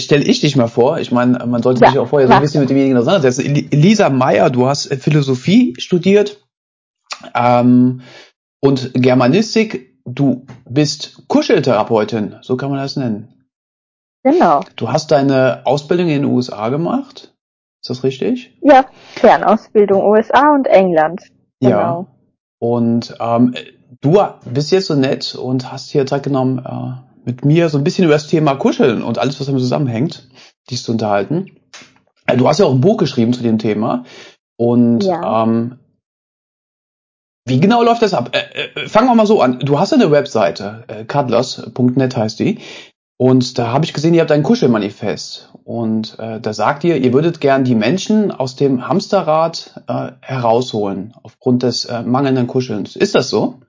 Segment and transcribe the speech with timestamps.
[0.00, 0.98] stelle ich dich mal vor.
[0.98, 3.54] Ich meine, man sollte ja, sich auch vorher so ein bisschen mit demjenigen auseinandersetzen.
[3.70, 6.38] Elisa Meyer, du hast Philosophie studiert
[7.34, 8.02] ähm,
[8.60, 9.90] und Germanistik.
[10.04, 13.46] Du bist Kuscheltherapeutin, so kann man das nennen.
[14.22, 14.60] Genau.
[14.76, 17.34] Du hast deine Ausbildung in den USA gemacht.
[17.82, 18.58] Ist das richtig?
[18.62, 18.84] Ja,
[19.16, 21.22] Kernausbildung USA und England.
[21.60, 21.70] Genau.
[21.70, 22.06] Ja.
[22.58, 23.54] Und ähm,
[24.00, 27.84] du bist jetzt so nett und hast hier Zeit genommen, äh, mit mir so ein
[27.84, 30.28] bisschen über das Thema Kuscheln und alles, was damit zusammenhängt,
[30.68, 31.52] dich zu unterhalten.
[32.26, 34.04] Äh, du hast ja auch ein Buch geschrieben zu dem Thema.
[34.56, 35.44] Und ja.
[35.44, 35.78] ähm,
[37.46, 38.30] wie genau läuft das ab?
[38.32, 39.60] Äh, äh, fangen wir mal so an.
[39.60, 42.58] Du hast eine Webseite, äh, cuddlers.net heißt die.
[43.16, 45.52] Und da habe ich gesehen, ihr habt ein Kuschelmanifest.
[45.62, 51.14] Und äh, da sagt ihr, ihr würdet gern die Menschen aus dem Hamsterrad äh, herausholen,
[51.22, 52.96] aufgrund des äh, mangelnden Kuschelns.
[52.96, 53.60] Ist das so?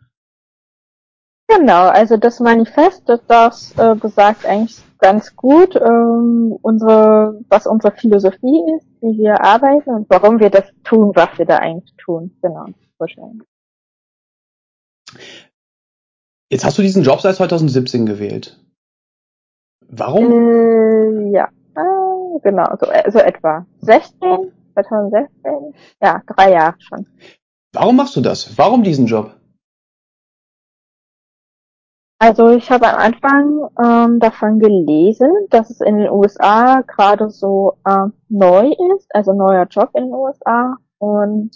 [1.58, 7.94] Genau, also das Manifest, das, das äh, besagt eigentlich ganz gut, ähm, unsere, was unsere
[7.94, 12.38] Philosophie ist, wie wir arbeiten und warum wir das tun, was wir da eigentlich tun.
[12.42, 12.66] Genau,
[12.98, 13.48] wahrscheinlich.
[16.50, 18.60] Jetzt hast du diesen Job seit 2017 gewählt.
[19.88, 20.32] Warum?
[20.32, 23.66] Äh, ja, äh, genau, so, äh, so etwa.
[23.82, 27.08] 16, 2016, ja, drei Jahre schon.
[27.74, 28.58] Warum machst du das?
[28.58, 29.41] Warum diesen Job?
[32.22, 37.80] Also ich habe am Anfang ähm, davon gelesen, dass es in den USA gerade so
[37.84, 40.78] äh, neu ist, also neuer Job in den USA.
[41.00, 41.50] Und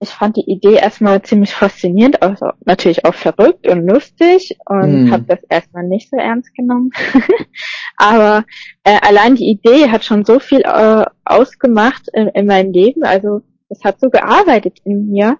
[0.00, 5.12] ich fand die Idee erstmal ziemlich faszinierend, also natürlich auch verrückt und lustig und mm.
[5.12, 6.88] habe das erstmal nicht so ernst genommen.
[7.98, 8.46] Aber
[8.84, 13.42] äh, allein die Idee hat schon so viel äh, ausgemacht in, in meinem Leben, also
[13.68, 15.36] es hat so gearbeitet in mir,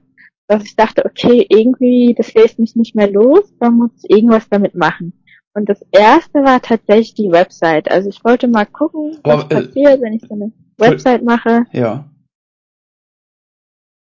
[0.46, 4.74] dass ich dachte, okay, irgendwie, das lässt mich nicht mehr los, man muss irgendwas damit
[4.74, 5.12] machen.
[5.54, 7.90] Und das erste war tatsächlich die Website.
[7.90, 11.64] Also ich wollte mal gucken, was Aber, äh, passiert, wenn ich so eine Website mache.
[11.72, 12.10] Ja.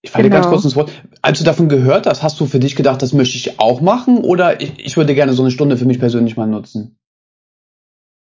[0.02, 0.36] Ich falle genau.
[0.36, 0.92] ganz kurz ins Wort.
[1.22, 4.20] Als du davon gehört hast, hast du für dich gedacht, das möchte ich auch machen
[4.20, 6.98] oder ich, ich würde gerne so eine Stunde für mich persönlich mal nutzen?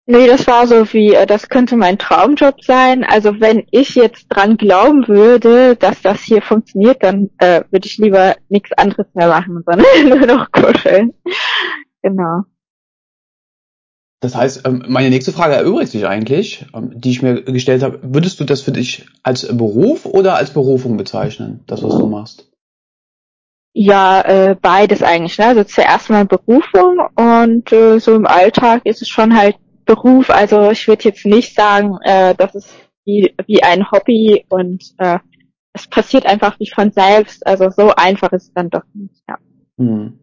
[0.10, 3.04] Nee, das war so wie, äh, das könnte mein Traumjob sein.
[3.04, 7.98] Also wenn ich jetzt dran glauben würde, dass das hier funktioniert, dann äh, würde ich
[7.98, 11.14] lieber nichts anderes mehr machen, sondern nur noch kuscheln.
[12.02, 12.44] Genau.
[14.22, 18.00] Das heißt, ähm, meine nächste Frage erübrigt sich eigentlich, ähm, die ich mir gestellt habe.
[18.02, 22.50] Würdest du das für dich als Beruf oder als Berufung bezeichnen, das, was du machst?
[23.74, 25.38] Ja, äh, beides eigentlich.
[25.38, 25.48] Ne?
[25.48, 29.58] Also zuerst mal Berufung und äh, so im Alltag ist es schon halt
[29.88, 30.30] Beruf.
[30.30, 32.70] Also ich würde jetzt nicht sagen, äh, das ist
[33.06, 35.18] wie, wie ein Hobby und äh,
[35.74, 37.46] es passiert einfach wie von selbst.
[37.48, 39.24] Also so einfach ist es dann doch nicht.
[39.28, 39.38] Ja.
[39.80, 40.20] Hm.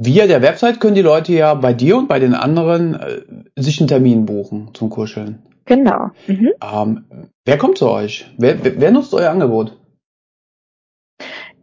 [0.00, 3.22] Via der Website können die Leute ja bei dir und bei den anderen äh,
[3.56, 5.42] sich einen Termin buchen zum Kuscheln.
[5.64, 6.10] Genau.
[6.26, 6.52] Mhm.
[6.62, 7.04] Ähm,
[7.44, 8.26] wer kommt zu euch?
[8.38, 9.76] Wer, wer, wer nutzt euer Angebot?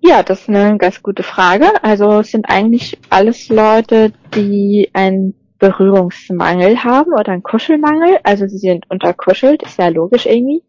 [0.01, 1.65] Ja, das ist eine ganz gute Frage.
[1.81, 5.33] Also es sind eigentlich alles Leute, die ein
[5.65, 8.19] Berührungsmangel haben oder einen Kuschelmangel.
[8.23, 10.63] Also sie sind unterkuschelt, ist ja logisch irgendwie.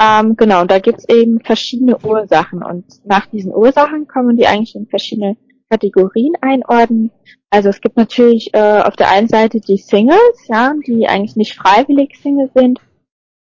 [0.00, 4.76] Ähm, genau, und da gibt's eben verschiedene Ursachen und nach diesen Ursachen kommen die eigentlich
[4.76, 5.36] in verschiedene
[5.68, 7.10] Kategorien einordnen.
[7.50, 11.54] Also es gibt natürlich äh, auf der einen Seite die Singles, ja, die eigentlich nicht
[11.54, 12.80] freiwillig Single sind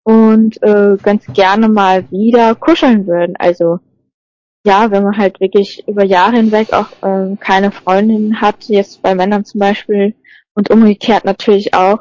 [0.03, 3.35] und äh, ganz gerne mal wieder kuscheln würden.
[3.37, 3.79] Also
[4.65, 9.13] ja, wenn man halt wirklich über Jahre hinweg auch äh, keine Freundin hat, jetzt bei
[9.13, 10.15] Männern zum Beispiel,
[10.55, 11.99] und umgekehrt natürlich auch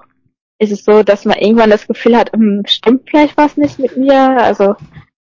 [0.62, 3.96] ist es so, dass man irgendwann das Gefühl hat, hm, stimmt vielleicht was nicht mit
[3.96, 4.76] mir, also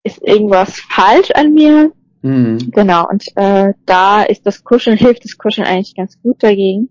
[0.05, 1.91] ist irgendwas falsch an mir.
[2.21, 2.71] Mhm.
[2.71, 6.91] Genau, und äh, da ist das Kuscheln, hilft das Kuscheln eigentlich ganz gut dagegen.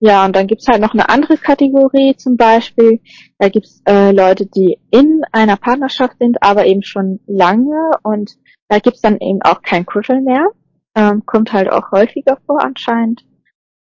[0.00, 3.00] Ja, und dann gibt's halt noch eine andere Kategorie zum Beispiel.
[3.38, 8.36] Da gibt's äh, Leute, die in einer Partnerschaft sind, aber eben schon lange und
[8.68, 10.48] da gibt's dann eben auch kein Kuscheln mehr.
[10.94, 13.24] Ähm, kommt halt auch häufiger vor anscheinend.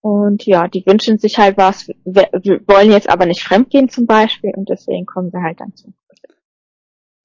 [0.05, 4.51] Und ja, die wünschen sich halt was, wir wollen jetzt aber nicht fremdgehen zum Beispiel
[4.55, 5.95] und deswegen kommen sie halt dann zum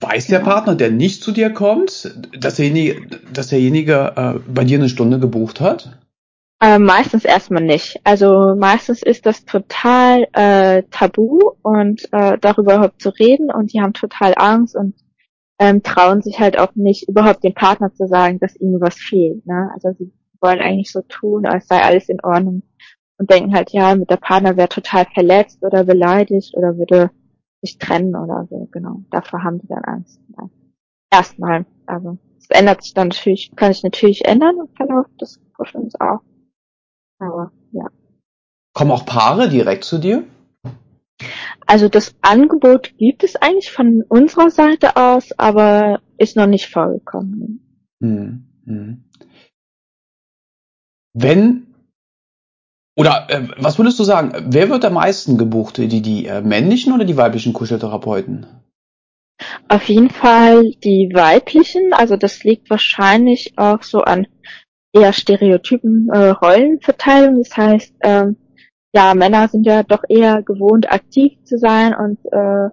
[0.00, 4.78] Weiß der Partner, der nicht zu dir kommt, dass derjenige, dass derjenige äh, bei dir
[4.78, 5.98] eine Stunde gebucht hat?
[6.62, 8.00] Äh, meistens erstmal nicht.
[8.04, 13.82] Also meistens ist das total äh, tabu und äh, darüber überhaupt zu reden und die
[13.82, 14.94] haben total Angst und
[15.58, 19.44] ähm, trauen sich halt auch nicht, überhaupt dem Partner zu sagen, dass ihnen was fehlt.
[19.44, 19.70] Ne?
[19.74, 22.62] Also sie wollen eigentlich so tun, als sei alles in Ordnung
[23.18, 27.10] und denken halt, ja, mit der Partner wäre total verletzt oder beleidigt oder würde
[27.60, 29.02] sich trennen oder so, genau.
[29.10, 30.20] Davor haben die dann Angst.
[30.36, 30.48] Ja.
[31.12, 31.66] Erstmal.
[31.86, 36.20] Also es ändert sich dann natürlich, kann sich natürlich ändern im Verlauf des Kuschelns auch.
[37.18, 37.86] Aber ja.
[38.72, 40.24] Kommen auch Paare direkt zu dir?
[41.66, 47.86] Also das Angebot gibt es eigentlich von unserer Seite aus, aber ist noch nicht vorgekommen.
[48.00, 49.04] Hm, hm.
[51.12, 51.66] Wenn
[52.96, 55.78] oder äh, was würdest du sagen, wer wird am meisten gebucht?
[55.78, 58.46] Die, die äh, männlichen oder die weiblichen Kuscheltherapeuten?
[59.68, 64.26] Auf jeden Fall die weiblichen, also das liegt wahrscheinlich auch so an
[64.92, 67.38] eher stereotypen äh, Rollenverteilung.
[67.38, 68.36] Das heißt, ähm,
[68.92, 72.70] ja, Männer sind ja doch eher gewohnt, aktiv zu sein und äh,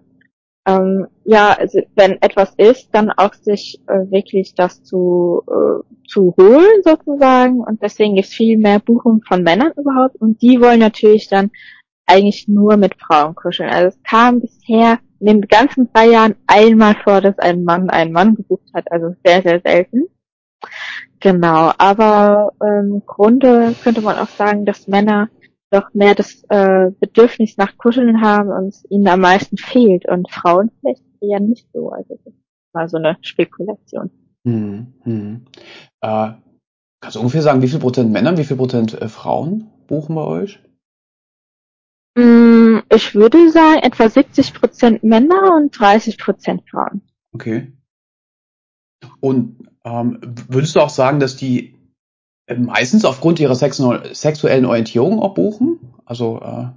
[0.67, 6.35] ähm, ja, also wenn etwas ist, dann auch sich äh, wirklich das zu, äh, zu
[6.37, 7.61] holen sozusagen.
[7.61, 10.17] Und deswegen gibt es viel mehr Buchungen von Männern überhaupt.
[10.17, 11.51] Und die wollen natürlich dann
[12.05, 13.69] eigentlich nur mit Frauen kuscheln.
[13.69, 18.11] Also es kam bisher in den ganzen drei Jahren einmal vor, dass ein Mann einen
[18.11, 18.91] Mann gebucht hat.
[18.91, 20.03] Also sehr, sehr selten.
[21.21, 25.29] Genau, aber ähm, im Grunde könnte man auch sagen, dass Männer
[25.69, 30.31] doch mehr das äh, Bedürfnis nach Kuscheln haben und es ihnen am meisten fehlt und
[30.31, 31.89] Frauen vielleicht eher nicht so.
[31.89, 34.11] Also das ist mal so eine Spekulation.
[34.45, 35.45] Hm, hm.
[36.01, 36.31] Äh,
[37.01, 40.23] kannst du ungefähr sagen, wie viel Prozent Männer, wie viel Prozent äh, Frauen buchen bei
[40.23, 40.61] euch?
[42.15, 47.01] Mm, ich würde sagen, etwa 70 Prozent Männer und 30 Prozent Frauen.
[47.33, 47.73] Okay.
[49.19, 51.76] Und ähm, würdest du auch sagen, dass die
[52.55, 55.79] meistens aufgrund ihrer sexuellen Orientierung auch buchen?
[56.05, 56.67] Also äh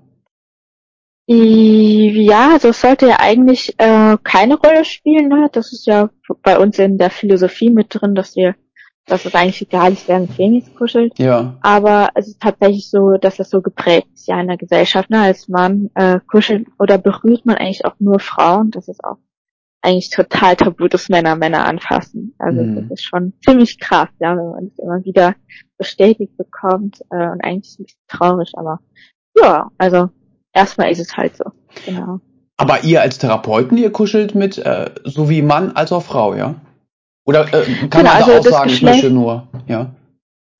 [1.32, 5.28] ja, also es sollte ja eigentlich äh, keine Rolle spielen.
[5.28, 5.48] Ne?
[5.52, 6.10] Das ist ja
[6.42, 8.56] bei uns in der Philosophie mit drin, dass wir,
[9.06, 11.16] dass es eigentlich egal ist, wer mit wem jetzt kuschelt.
[11.20, 11.56] Ja.
[11.60, 15.08] Aber es ist tatsächlich so, dass das so geprägt ist ja in der Gesellschaft.
[15.10, 15.20] Ne?
[15.20, 18.72] Als Mann äh, kuschelt oder berührt man eigentlich auch nur Frauen.
[18.72, 19.18] Das ist auch
[19.82, 22.34] eigentlich total tabu, dass Männer Männer anfassen.
[22.38, 22.88] Also mhm.
[22.88, 25.34] das ist schon ziemlich krass, ja, wenn man das immer wieder
[25.78, 28.80] bestätigt bekommt äh, und eigentlich ist es traurig, aber
[29.36, 30.10] ja, also
[30.52, 31.44] erstmal ist es halt so.
[31.86, 32.20] Genau.
[32.56, 36.56] Aber ihr als Therapeuten, ihr kuschelt mit äh, so wie Mann als auch Frau, ja?
[37.24, 39.94] Oder äh, kann genau, man da also auch sagen, Geschlecht, ich möchte nur, ja?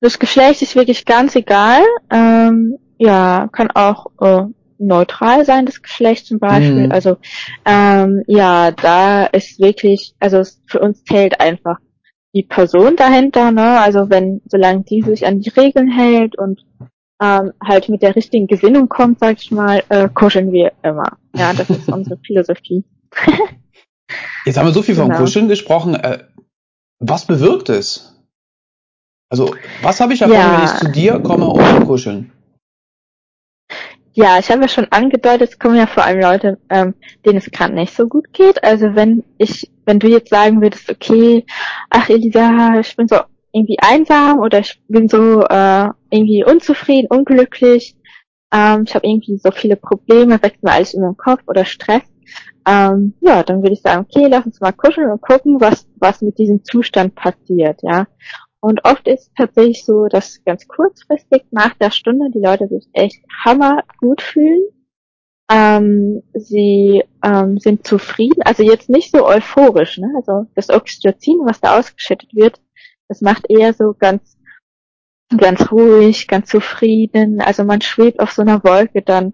[0.01, 1.83] Das Geschlecht ist wirklich ganz egal.
[2.11, 4.45] Ähm, ja, kann auch äh,
[4.81, 6.87] neutral sein, das Geschlecht zum Beispiel.
[6.87, 6.93] Mhm.
[6.93, 7.17] Also
[7.65, 11.79] ähm, ja, da ist wirklich, also für uns zählt einfach
[12.35, 13.81] die Person dahinter, ne?
[13.81, 16.65] Also wenn, solange die sich an die Regeln hält und
[17.21, 21.19] ähm, halt mit der richtigen Gesinnung kommt, sag ich mal, äh, kuscheln wir immer.
[21.35, 22.85] Ja, das ist unsere Philosophie.
[24.47, 25.09] Jetzt haben wir so viel genau.
[25.09, 25.95] vom Kuscheln gesprochen.
[25.95, 26.25] Äh,
[26.99, 28.17] was bewirkt es?
[29.29, 30.59] Also, was habe ich davon, ja.
[30.59, 32.33] wenn ich zu dir komme, um zu kuscheln?
[34.21, 36.95] Ja, ich habe ja schon angedeutet, es kommen ja vor allem Leute, ähm,
[37.25, 38.63] denen es gerade nicht so gut geht.
[38.63, 41.47] Also wenn ich, wenn du jetzt sagen würdest, okay,
[41.89, 43.17] ach Elisa, ich bin so
[43.53, 47.97] irgendwie einsam oder ich bin so äh, irgendwie unzufrieden, unglücklich,
[48.53, 52.03] ähm, ich habe irgendwie so viele Probleme, wächst mir alles in den Kopf oder Stress,
[52.67, 56.21] ähm, ja, dann würde ich sagen, okay, lass uns mal kuscheln und gucken, was, was
[56.21, 58.07] mit diesem Zustand passiert, ja.
[58.61, 62.89] Und oft ist es tatsächlich so, dass ganz kurzfristig nach der Stunde die Leute sich
[62.93, 64.63] echt hammer gut fühlen.
[65.51, 70.13] Ähm, sie ähm, sind zufrieden, also jetzt nicht so euphorisch, ne?
[70.17, 72.61] Also das Oxytocin, was da ausgeschüttet wird,
[73.09, 74.37] das macht eher so ganz
[75.37, 77.41] ganz ruhig, ganz zufrieden.
[77.41, 79.33] Also man schwebt auf so einer Wolke dann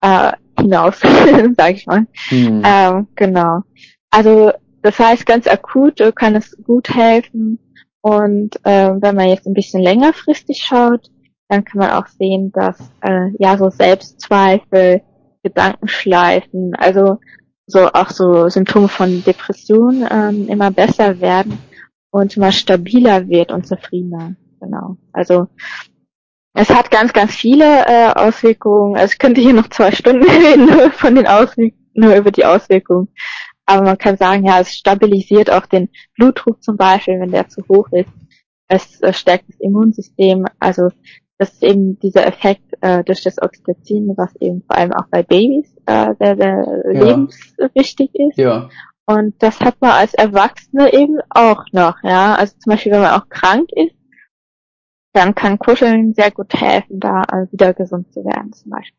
[0.00, 1.00] äh, hinaus,
[1.56, 2.06] sag ich mal.
[2.30, 2.62] Mhm.
[2.64, 3.62] Ähm, genau.
[4.10, 7.58] Also das heißt, ganz akut kann es gut helfen,
[8.08, 11.10] und äh, wenn man jetzt ein bisschen längerfristig schaut,
[11.48, 15.02] dann kann man auch sehen, dass äh, ja so Selbstzweifel,
[15.42, 17.18] Gedankenschleifen, also
[17.66, 21.58] so auch so Symptome von Depression ähm, immer besser werden
[22.10, 24.36] und immer stabiler wird und zufriedener.
[24.58, 24.96] Genau.
[25.12, 25.48] Also
[26.54, 28.96] es hat ganz, ganz viele äh, Auswirkungen.
[28.96, 33.08] Also ich könnte hier noch zwei Stunden reden von den Auswirkungen, nur über die Auswirkungen.
[33.68, 37.62] Aber man kann sagen, ja, es stabilisiert auch den Blutdruck zum Beispiel, wenn der zu
[37.68, 38.08] hoch ist.
[38.66, 40.46] Es äh, stärkt das Immunsystem.
[40.58, 40.88] Also
[41.36, 45.22] das ist eben dieser Effekt äh, durch das Oxytocin, was eben vor allem auch bei
[45.22, 47.04] Babys äh, sehr, sehr ja.
[47.04, 48.38] lebenswichtig ist.
[48.38, 48.70] Ja.
[49.04, 52.36] Und das hat man als Erwachsene eben auch noch, ja.
[52.36, 53.94] Also zum Beispiel, wenn man auch krank ist,
[55.12, 58.98] dann kann Kuscheln sehr gut helfen, da äh, wieder gesund zu werden, zum Beispiel.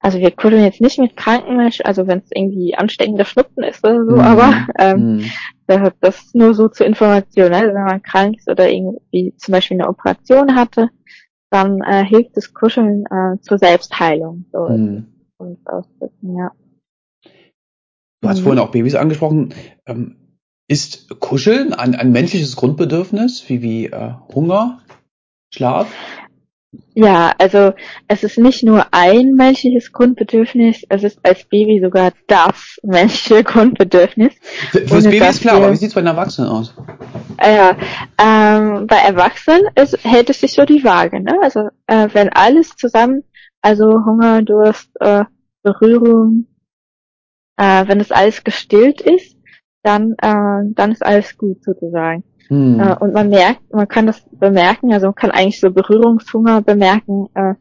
[0.00, 4.04] Also wir kuscheln jetzt nicht mit Krankenmenschen, also wenn es irgendwie ansteckender Schnupfen ist oder
[4.04, 4.20] so, mhm.
[4.20, 5.90] aber ähm, mhm.
[6.00, 7.50] das ist nur so zur Information.
[7.50, 7.72] Ne?
[7.74, 10.90] Wenn man krank ist oder irgendwie zum Beispiel eine Operation hatte,
[11.50, 14.44] dann äh, hilft das Kuscheln äh, zur Selbstheilung.
[14.52, 15.06] So mhm.
[15.38, 16.52] und ausdrücken, ja.
[18.20, 18.44] Du hast mhm.
[18.44, 19.54] vorhin auch Babys angesprochen.
[19.86, 20.16] Ähm,
[20.68, 24.80] ist Kuscheln ein, ein menschliches Grundbedürfnis, wie, wie äh, Hunger,
[25.52, 25.92] Schlaf?
[26.94, 27.74] Ja, also
[28.08, 34.34] es ist nicht nur ein menschliches Grundbedürfnis, es ist als Baby sogar das menschliche Grundbedürfnis.
[34.72, 36.74] Für, fürs Baby ist klar, aber wie sieht's bei den Erwachsenen aus?
[37.36, 37.76] Äh, ja,
[38.20, 41.38] ähm, bei Erwachsenen ist, hält es sich so die Waage, ne?
[41.40, 43.22] Also äh, wenn alles zusammen,
[43.62, 45.24] also Hunger, Durst, äh,
[45.62, 46.46] Berührung,
[47.56, 49.36] äh, wenn das alles gestillt ist,
[49.82, 52.24] dann, äh, dann ist alles gut sozusagen.
[52.48, 52.80] Hm.
[52.80, 57.28] Äh, und man merkt, man kann das bemerken, also man kann eigentlich so Berührungshunger bemerken,
[57.34, 57.54] äh,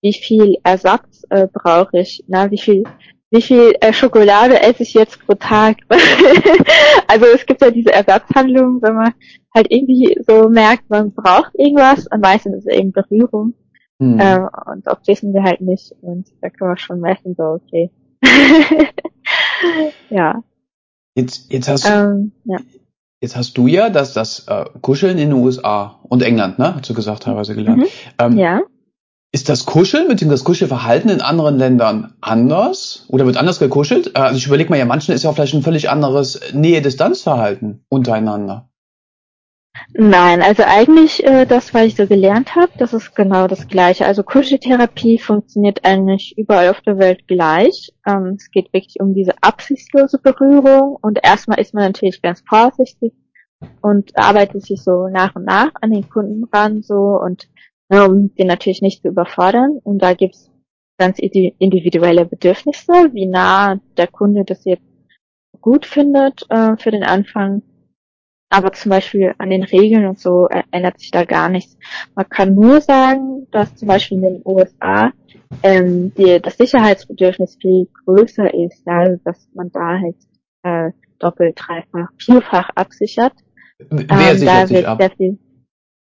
[0.00, 2.84] wie viel Ersatz äh, brauche ich, na, wie viel
[3.30, 5.76] wie viel äh, Schokolade esse ich jetzt pro Tag?
[7.08, 9.12] also es gibt ja diese Ersatzhandlungen, wenn man
[9.54, 13.54] halt irgendwie so merkt, man braucht irgendwas und meistens ist es eben Berührung.
[14.00, 14.18] Hm.
[14.20, 17.90] Ähm, und oft wissen wir halt nicht und da kann man schon messen, so okay.
[20.10, 20.42] ja.
[21.14, 22.58] Jetzt, jetzt hast du, ähm, ja.
[23.20, 26.76] Jetzt hast du ja das, das äh, Kuscheln in den USA und England, ne?
[26.76, 27.78] Hast du gesagt, teilweise gelernt.
[27.78, 27.86] Mhm.
[28.18, 28.60] Ähm, ja.
[29.32, 30.30] Ist das Kuscheln bzw.
[30.30, 33.04] das Kuschelverhalten in anderen Ländern anders?
[33.08, 34.12] Oder wird anders gekuschelt?
[34.14, 38.70] Äh, also ich überlege mal, ja, manchen ist ja vielleicht ein völlig anderes Nähe-Distanz-Verhalten untereinander.
[39.94, 44.06] Nein, also eigentlich äh, das, was ich so gelernt habe, das ist genau das Gleiche.
[44.06, 47.92] Also Kuscheltherapie funktioniert eigentlich überall auf der Welt gleich.
[48.06, 53.12] Ähm, es geht wirklich um diese absichtslose Berührung und erstmal ist man natürlich ganz vorsichtig
[53.80, 57.48] und arbeitet sich so nach und nach an den Kunden ran so und
[57.90, 59.80] ja, um den natürlich nicht zu überfordern.
[59.82, 60.50] Und da gibt's
[60.98, 64.82] ganz individuelle Bedürfnisse, wie nah der Kunde das jetzt
[65.60, 67.62] gut findet äh, für den Anfang
[68.50, 71.76] aber zum Beispiel an den Regeln und so ändert sich da gar nichts.
[72.14, 75.12] Man kann nur sagen, dass zum Beispiel in den USA
[75.62, 80.16] ähm, die, das Sicherheitsbedürfnis viel größer ist, ja, dass man da halt
[80.62, 83.32] äh, doppelt, dreifach, vierfach absichert.
[83.90, 85.02] Wer ähm, sichert sich ab?
[85.16, 85.38] Viel,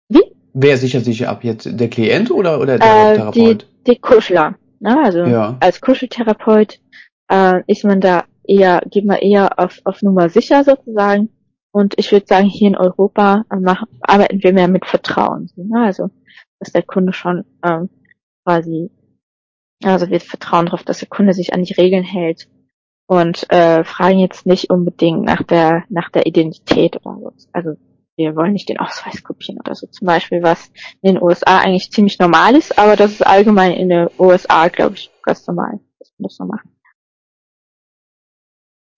[0.08, 0.22] wie?
[0.52, 1.44] Wer sichert sich ab?
[1.44, 3.66] Jetzt der Klient oder, oder der äh, Therapeut?
[3.86, 4.56] Die, die Kuschler.
[4.80, 4.98] Ne?
[5.04, 5.56] Also ja.
[5.60, 6.80] als Kuscheltherapeut
[7.30, 11.28] äh, ist man da eher, geht man eher auf, auf Nummer sicher sozusagen
[11.72, 15.50] und ich würde sagen, hier in Europa äh, machen, arbeiten wir mehr mit Vertrauen.
[15.56, 15.84] Ne?
[15.84, 16.10] Also,
[16.58, 17.88] dass der Kunde schon ähm,
[18.44, 18.90] quasi,
[19.82, 22.48] also wir vertrauen darauf, dass der Kunde sich an die Regeln hält
[23.06, 27.48] und äh, fragen jetzt nicht unbedingt nach der nach der Identität oder so.
[27.52, 27.76] Also
[28.16, 31.90] wir wollen nicht den Ausweis kopieren oder so zum Beispiel, was in den USA eigentlich
[31.90, 36.12] ziemlich normal ist, aber das ist allgemein in den USA, glaube ich, ganz normal, dass
[36.18, 36.66] man das so macht.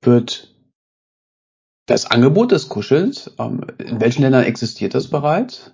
[0.00, 0.51] Wird
[1.92, 5.72] das Angebot des Kuschelns, ähm, in welchen Ländern existiert das bereits?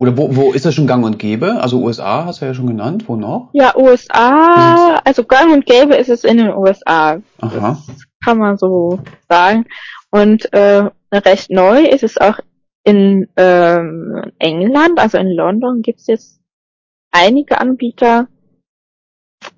[0.00, 1.60] Oder wo, wo ist das schon gang und gäbe?
[1.60, 3.50] Also USA hast du ja schon genannt, wo noch?
[3.52, 7.20] Ja, USA, also gang und gäbe ist es in den USA.
[7.38, 7.82] Aha.
[7.86, 9.64] Das kann man so sagen.
[10.10, 12.40] Und äh, recht neu ist es auch
[12.82, 16.40] in ähm, England, also in London gibt es jetzt
[17.12, 18.26] einige Anbieter,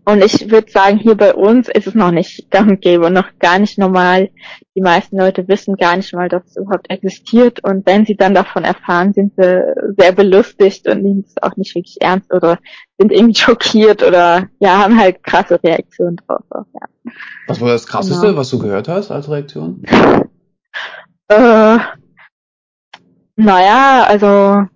[0.07, 3.14] und ich würde sagen, hier bei uns ist es noch nicht gang und gäbe und
[3.14, 4.31] noch gar nicht normal.
[4.75, 7.64] Die meisten Leute wissen gar nicht mal, dass es überhaupt existiert.
[7.64, 9.62] Und wenn sie dann davon erfahren, sind sie
[9.97, 12.59] sehr belustigt und nehmen es auch nicht wirklich ernst oder
[12.99, 16.45] sind irgendwie schockiert oder ja, haben halt krasse Reaktionen drauf.
[16.50, 17.12] Auch, ja.
[17.47, 18.38] Was war das krasseste, genau.
[18.38, 19.83] was du gehört hast als Reaktion?
[21.29, 21.79] Äh,
[23.37, 24.67] naja, also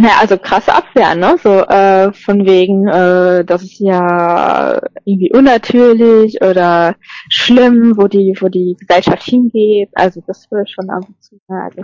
[0.00, 1.36] naja, also krasse Abwehr, ne?
[1.42, 6.94] So äh, von wegen, äh, das ist ja irgendwie unnatürlich oder
[7.28, 9.90] schlimm, wo die, wo die Gesellschaft hingeht.
[9.94, 11.40] Also das würde schon ab und zu.
[11.48, 11.62] Ne?
[11.64, 11.82] Also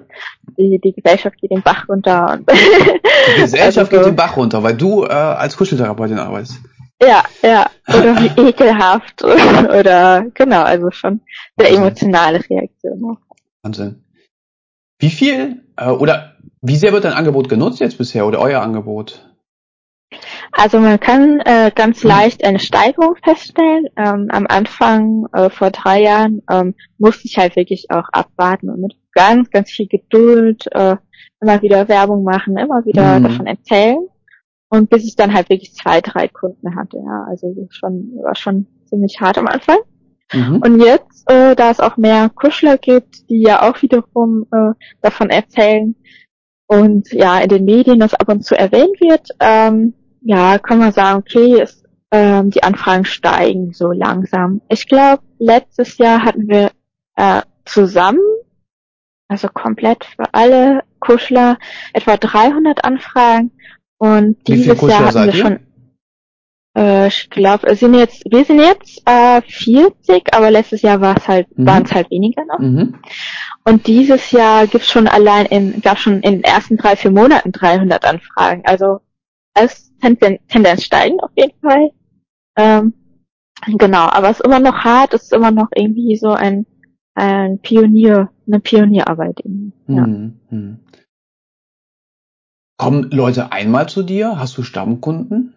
[0.57, 2.35] die, die Gesellschaft geht den Bach runter.
[2.35, 2.49] Und
[3.37, 6.61] die Gesellschaft also, geht den Bach runter, weil du äh, als Kuscheltherapeutin arbeitest.
[7.03, 7.69] Ja, ja.
[7.89, 11.21] Oder wie ekelhaft oder genau, also schon
[11.59, 13.19] sehr emotionale Reaktion.
[13.63, 14.05] Wahnsinn.
[15.01, 19.29] Wie viel äh, oder wie sehr wird dein Angebot genutzt jetzt bisher oder euer Angebot?
[20.53, 23.87] Also man kann äh, ganz leicht eine Steigerung feststellen.
[23.97, 28.81] Ähm, am Anfang äh, vor drei Jahren ähm, musste ich halt wirklich auch abwarten und
[28.81, 30.97] mit ganz, ganz viel Geduld äh,
[31.41, 33.25] immer wieder Werbung machen, immer wieder mhm.
[33.25, 33.99] davon erzählen.
[34.69, 36.99] Und bis ich dann halt wirklich zwei, drei Kunden hatte.
[36.99, 39.79] Ja, also schon war schon ziemlich hart am Anfang.
[40.33, 40.63] Mhm.
[40.65, 45.31] Und jetzt, äh, da es auch mehr Kuschler gibt, die ja auch wiederum äh, davon
[45.31, 45.95] erzählen,
[46.67, 50.93] und ja, in den Medien das ab und zu erwähnt wird, ähm, ja, kann man
[50.93, 54.63] sagen, okay, es, ähm, die Anfragen steigen so langsam.
[54.69, 56.71] Ich glaube, letztes Jahr hatten wir
[57.17, 58.21] äh, zusammen,
[59.29, 61.59] also komplett für alle Kuschler,
[61.93, 63.51] etwa 300 Anfragen.
[63.99, 65.61] Und dieses Jahr hatten wir schon,
[66.77, 71.17] äh, ich glaube, wir sind jetzt, wir sind jetzt äh, 40, aber letztes Jahr war
[71.17, 71.67] es halt, mhm.
[71.67, 72.59] waren es halt weniger noch.
[72.59, 72.97] Mhm.
[73.67, 77.51] Und dieses Jahr gibt's schon allein in, gab schon in den ersten drei, vier Monaten
[77.51, 78.63] 300 Anfragen.
[78.67, 79.01] Also
[79.55, 81.91] als Tendenz, Tendenz steigen auf jeden Fall.
[82.57, 82.93] Ähm,
[83.79, 86.67] genau, aber es ist immer noch hart, es ist immer noch irgendwie so ein,
[87.15, 89.41] ein Pionier, eine Pionierarbeit.
[89.87, 90.05] Ja.
[90.05, 90.79] Hm, hm.
[92.77, 94.39] Kommen Leute einmal zu dir?
[94.39, 95.55] Hast du Stammkunden?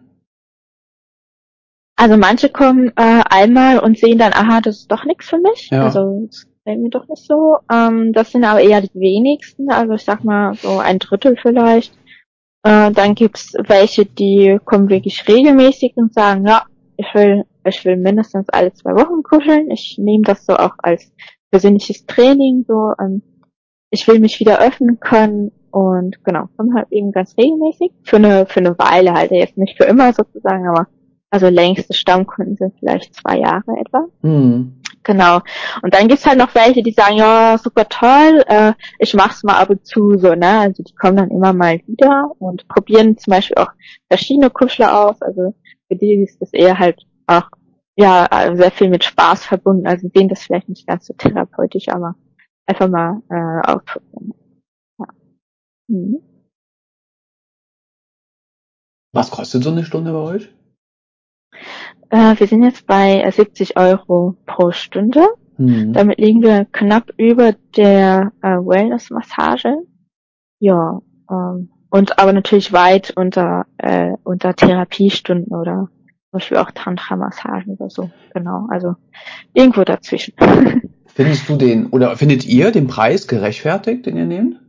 [1.96, 5.68] Also manche kommen äh, einmal und sehen dann, aha, das ist doch nichts für mich.
[5.70, 5.84] Ja.
[5.84, 6.28] Also
[6.68, 7.58] gefällt mir doch nicht so.
[7.72, 11.94] Ähm, das sind aber eher die wenigsten, also ich sag mal so ein Drittel vielleicht.
[12.62, 16.64] Äh, dann gibt's welche, die kommen wirklich regelmäßig und sagen, ja,
[16.96, 19.70] ich will, ich will mindestens alle zwei Wochen kuscheln.
[19.70, 21.10] Ich nehme das so auch als
[21.50, 23.22] persönliches Training, so ähm,
[23.90, 27.92] ich will mich wieder öffnen können und genau, kommen halt eben ganz regelmäßig.
[28.02, 30.88] Für eine, für eine Weile halt, jetzt nicht für immer sozusagen, aber
[31.30, 34.06] also längste Stammkunden sind vielleicht zwei Jahre etwa.
[34.22, 34.80] Mhm.
[35.02, 35.40] Genau.
[35.82, 39.58] Und dann gibt's halt noch welche, die sagen, ja, super toll, äh, ich mach's mal
[39.58, 40.58] ab und zu so, ne?
[40.60, 43.70] Also die kommen dann immer mal wieder und probieren zum Beispiel auch
[44.10, 45.20] verschiedene Kuschler aus.
[45.22, 45.54] Also
[45.88, 47.48] für die ist das eher halt auch
[47.96, 49.86] ja sehr viel mit Spaß verbunden.
[49.86, 52.14] Also sehen das vielleicht nicht ganz so therapeutisch, aber
[52.66, 54.34] einfach mal äh, ausprobieren.
[54.98, 55.06] Ja.
[55.88, 56.18] Mhm.
[59.12, 60.50] Was kostet so eine Stunde bei euch?
[62.10, 65.26] Äh, wir sind jetzt bei 70 Euro pro Stunde.
[65.58, 65.92] Mhm.
[65.92, 69.74] Damit liegen wir knapp über der äh, Wellness-Massage.
[70.60, 71.00] Ja,
[71.30, 75.88] ähm, und aber natürlich weit unter äh, unter Therapiestunden oder
[76.30, 78.10] zum Beispiel auch Tantra-Massagen oder so.
[78.34, 78.94] Genau, also
[79.52, 80.34] irgendwo dazwischen.
[81.06, 84.60] Findest du den oder findet ihr den Preis gerechtfertigt, den ihr nehmt?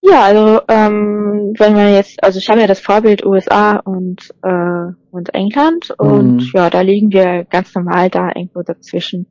[0.00, 4.92] Ja, also ähm, wenn man jetzt, also ich habe ja das Vorbild USA und äh,
[5.10, 6.50] und England und mhm.
[6.54, 9.26] ja, da liegen wir ganz normal da irgendwo dazwischen.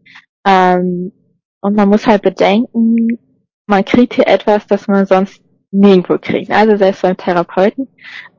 [0.46, 1.14] Ähm,
[1.62, 3.18] und man muss halt bedenken,
[3.66, 6.52] man kriegt hier etwas, das man sonst nirgendwo kriegt.
[6.52, 7.88] Also selbst beim Therapeuten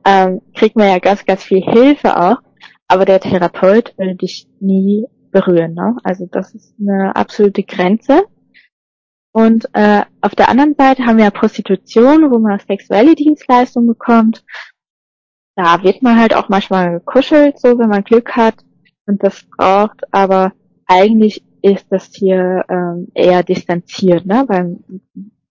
[0.05, 2.37] ähm, kriegt man ja ganz, ganz viel Hilfe auch,
[2.87, 5.73] aber der Therapeut will dich nie berühren.
[5.73, 5.95] Ne?
[6.03, 8.23] Also das ist eine absolute Grenze.
[9.31, 14.43] Und äh, auf der anderen Seite haben wir ja Prostitution, wo man sexuelle Dienstleistungen bekommt.
[15.55, 18.55] Da wird man halt auch manchmal gekuschelt, so wenn man Glück hat
[19.05, 20.53] und das braucht, aber
[20.87, 24.45] eigentlich ist das hier ähm, eher distanziert, ne?
[24.47, 24.83] Beim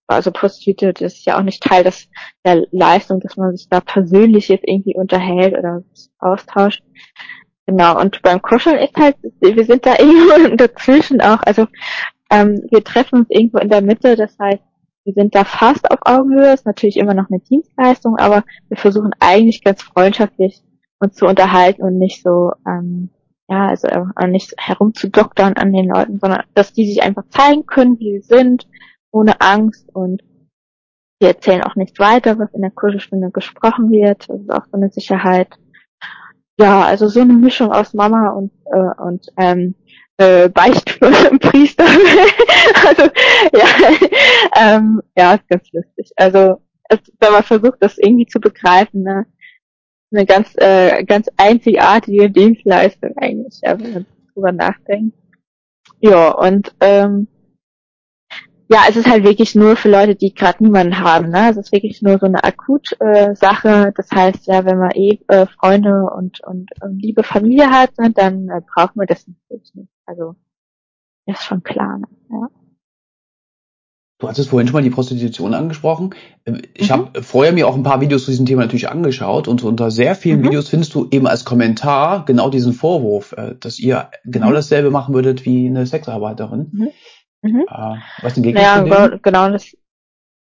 [0.08, 2.08] also Prostituierte ist ja auch nicht Teil des,
[2.44, 5.84] der Leistung, dass man sich da persönlich jetzt irgendwie unterhält oder
[6.18, 6.82] austauscht.
[7.66, 11.66] Genau, und beim Kuscheln ist halt, wir sind da irgendwo dazwischen auch, also
[12.30, 14.62] ähm, wir treffen uns irgendwo in der Mitte, das heißt,
[15.04, 19.12] wir sind da fast auf Augenhöhe, ist natürlich immer noch eine Dienstleistung, aber wir versuchen
[19.20, 20.62] eigentlich ganz freundschaftlich
[21.00, 23.10] uns zu unterhalten und nicht so, ähm,
[23.48, 27.98] ja, also äh, nicht herumzudoktern an den Leuten, sondern dass die sich einfach zeigen können,
[27.98, 28.68] wie sie sind,
[29.10, 30.22] ohne Angst und
[31.20, 34.28] wir erzählen auch nichts weiter, was in der Kursestunde gesprochen wird.
[34.28, 35.48] Das ist auch so eine Sicherheit.
[36.60, 39.74] Ja, also so eine Mischung aus Mama und, äh, und ähm,
[40.18, 41.84] äh, Beichtpriester.
[42.86, 43.02] also
[43.52, 43.66] ja,
[44.56, 46.12] ähm, ja, ist ganz lustig.
[46.16, 49.26] Also es, wenn man versucht, das irgendwie zu begreifen, ne,
[50.12, 55.16] eine ganz äh, ganz einzigartige Dienstleistung eigentlich, ja, wenn man drüber nachdenkt.
[56.00, 57.28] Ja, und ähm,
[58.70, 61.30] ja, es ist halt wirklich nur für Leute, die gerade niemanden haben.
[61.30, 61.50] Ne?
[61.50, 63.68] Es ist wirklich nur so eine Akut-Sache.
[63.88, 67.96] Äh, das heißt, ja, wenn man eh äh, Freunde und, und, und liebe Familie hat,
[67.98, 69.88] ne, dann äh, braucht man das natürlich nicht.
[70.04, 70.34] Also
[71.24, 71.98] ist schon klar.
[71.98, 72.06] Ne?
[72.30, 72.48] Ja.
[74.20, 76.10] Du hattest vorhin schon mal die Prostitution angesprochen.
[76.44, 76.92] Ähm, ich mhm.
[76.92, 80.14] habe vorher mir auch ein paar Videos zu diesem Thema natürlich angeschaut und unter sehr
[80.14, 80.44] vielen mhm.
[80.44, 84.54] Videos findest du eben als Kommentar genau diesen Vorwurf, äh, dass ihr genau mhm.
[84.54, 86.70] dasselbe machen würdet wie eine Sexarbeiterin.
[86.72, 86.88] Mhm.
[87.42, 87.66] Mhm.
[87.68, 88.82] Äh, was denn ja,
[89.22, 89.76] genau das.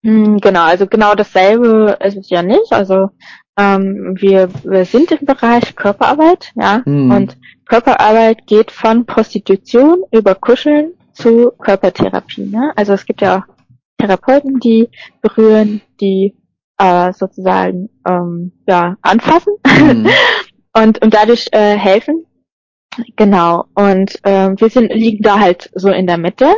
[0.04, 2.72] Mh, hm, genau, also genau dasselbe ist es ja nicht.
[2.72, 3.10] Also
[3.58, 7.12] ähm, wir, wir sind im Bereich Körperarbeit, ja, mhm.
[7.12, 12.46] und Körperarbeit geht von Prostitution über Kuscheln zu Körpertherapie.
[12.46, 12.74] Ne?
[12.76, 13.44] Also es gibt ja auch
[13.98, 14.90] Therapeuten, die
[15.22, 16.36] berühren, die
[16.78, 20.10] äh, sozusagen ähm, ja anfassen mhm.
[20.74, 22.26] und und dadurch äh, helfen.
[23.16, 23.66] Genau.
[23.76, 26.54] Und äh, wir sind liegen da halt so in der Mitte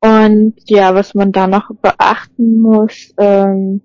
[0.00, 3.82] und ja, was man da noch beachten muss, ähm,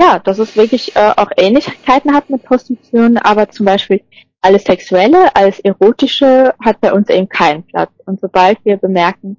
[0.00, 4.02] ja, dass es wirklich äh, auch Ähnlichkeiten hat mit Prostitution, aber zum Beispiel
[4.40, 7.92] alles Sexuelle, alles Erotische hat bei uns eben keinen Platz.
[8.04, 9.36] Und sobald wir bemerken,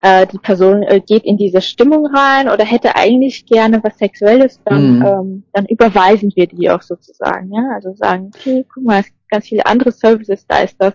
[0.00, 4.60] äh, die Person äh, geht in diese Stimmung rein oder hätte eigentlich gerne was Sexuelles,
[4.64, 5.06] dann, mhm.
[5.06, 7.52] ähm, dann überweisen wir die auch sozusagen.
[7.52, 7.70] Ja?
[7.74, 10.94] Also sagen, okay, guck mal, es gibt ganz viele andere Services, da ist das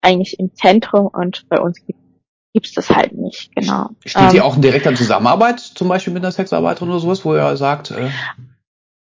[0.00, 2.03] eigentlich im Zentrum und bei uns gibt
[2.54, 3.90] gibt's das halt nicht, genau.
[4.06, 7.34] Steht ähm, hier auch in direkter Zusammenarbeit, zum Beispiel mit einer Sexarbeiterin oder sowas, wo
[7.34, 8.08] er sagt, äh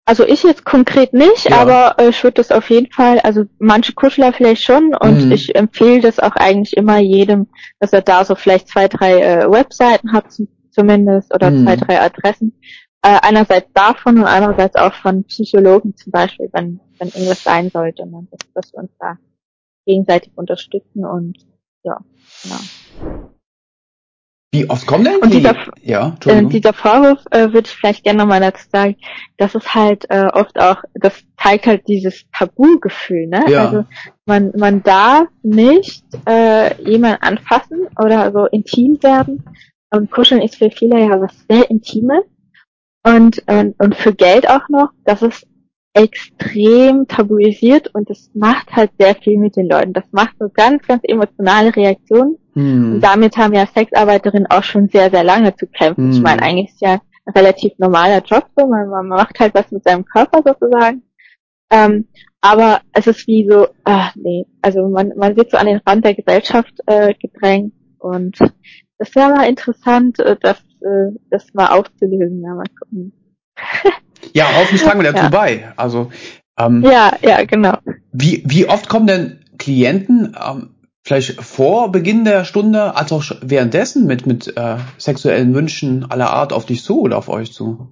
[0.06, 1.58] Also ich jetzt konkret nicht, Ja.
[1.58, 5.32] aber äh, ich würde das auf jeden Fall, also manche Kuschler vielleicht schon und Mhm.
[5.32, 7.48] ich empfehle das auch eigentlich immer jedem,
[7.80, 11.64] dass er da so vielleicht zwei, drei äh, Webseiten hat zum- zumindest oder Mhm.
[11.66, 12.54] zwei, drei Adressen.
[13.02, 18.06] Äh, einerseits davon und andererseits auch von Psychologen zum Beispiel, wenn, wenn irgendwas sein sollte,
[18.06, 18.28] ne?
[18.30, 19.18] dass, dass wir uns da
[19.86, 21.38] gegenseitig unterstützen und
[21.84, 21.98] ja,
[22.44, 22.60] genau.
[24.52, 25.38] Wie oft kommen denn die?
[25.38, 28.96] dieser- ja, Äh, dieser Vorwurf äh, würde ich vielleicht gerne nochmal dazu sagen,
[29.38, 33.46] das ist halt äh, oft auch, das zeigt halt dieses Tabugefühl, ne?
[33.48, 33.66] Ja.
[33.66, 33.86] Also
[34.26, 39.44] man, man darf nicht äh, jemanden anfassen oder so intim werden.
[39.92, 42.24] Und Kuscheln ist für viele ja was sehr Intimes.
[43.06, 45.48] Und, und, und für Geld auch noch, das ist
[45.93, 49.93] extrem tabuisiert und das macht halt sehr viel mit den Leuten.
[49.93, 52.38] Das macht so ganz, ganz emotionale Reaktionen.
[52.54, 52.93] Hm.
[52.93, 56.12] Und damit haben ja Sexarbeiterinnen auch schon sehr, sehr lange zu kämpfen.
[56.12, 56.23] Ich Mhm.
[56.23, 59.84] meine, eigentlich ist ja ein relativ normaler Job so, man, man macht halt was mit
[59.84, 61.04] seinem Körper sozusagen.
[61.71, 62.08] Ähm,
[62.41, 66.06] aber es ist wie so, ah nee, also man, man wird so an den Rand
[66.06, 68.38] der Gesellschaft äh, gedrängt und
[68.97, 72.41] das wäre mal interessant, äh, das, äh, das mal aufzulösen.
[72.41, 73.13] Ja, mal gucken.
[74.34, 75.30] Ja, hoffentlich tragen wir dazu Ja.
[75.30, 75.72] bei.
[75.76, 76.12] Also,
[76.58, 77.78] ähm, ja, ja, genau.
[78.12, 84.06] wie, wie oft kommen denn Klienten ähm, vielleicht vor Beginn der Stunde, als auch währenddessen
[84.06, 87.89] mit, mit äh, sexuellen Wünschen aller Art auf dich zu oder auf euch zu?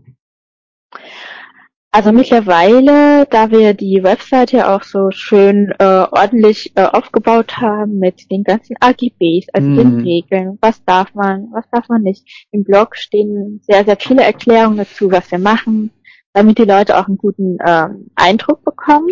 [1.91, 7.97] Also mittlerweile, da wir die Webseite ja auch so schön äh, ordentlich äh, aufgebaut haben
[7.97, 10.04] mit den ganzen AGBs, also den Mhm.
[10.04, 12.47] Regeln, was darf man, was darf man nicht.
[12.52, 15.89] Im Blog stehen sehr, sehr viele Erklärungen dazu, was wir machen,
[16.38, 19.10] damit die Leute auch einen guten ähm, Eindruck bekommen.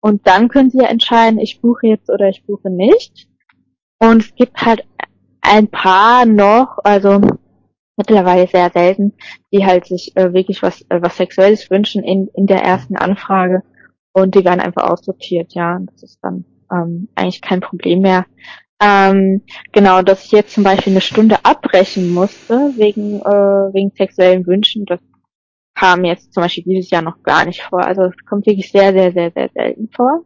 [0.00, 3.28] Und dann können sie ja entscheiden, ich buche jetzt oder ich buche nicht.
[3.98, 4.84] Und es gibt halt
[5.40, 7.20] ein paar noch, also
[7.96, 9.14] mittlerweile sehr selten,
[9.52, 13.64] die halt sich äh, wirklich was, äh, was Sexuelles wünschen in, in der ersten Anfrage
[14.12, 15.80] und die werden einfach aussortiert, ja.
[15.80, 18.24] Das ist dann ähm, eigentlich kein Problem mehr.
[18.80, 24.46] Ähm, genau, dass ich jetzt zum Beispiel eine Stunde abbrechen musste wegen, äh, wegen sexuellen
[24.46, 25.00] Wünschen, das
[25.78, 27.84] kam jetzt zum Beispiel dieses Jahr noch gar nicht vor.
[27.84, 30.24] Also es kommt wirklich sehr, sehr, sehr, sehr selten vor.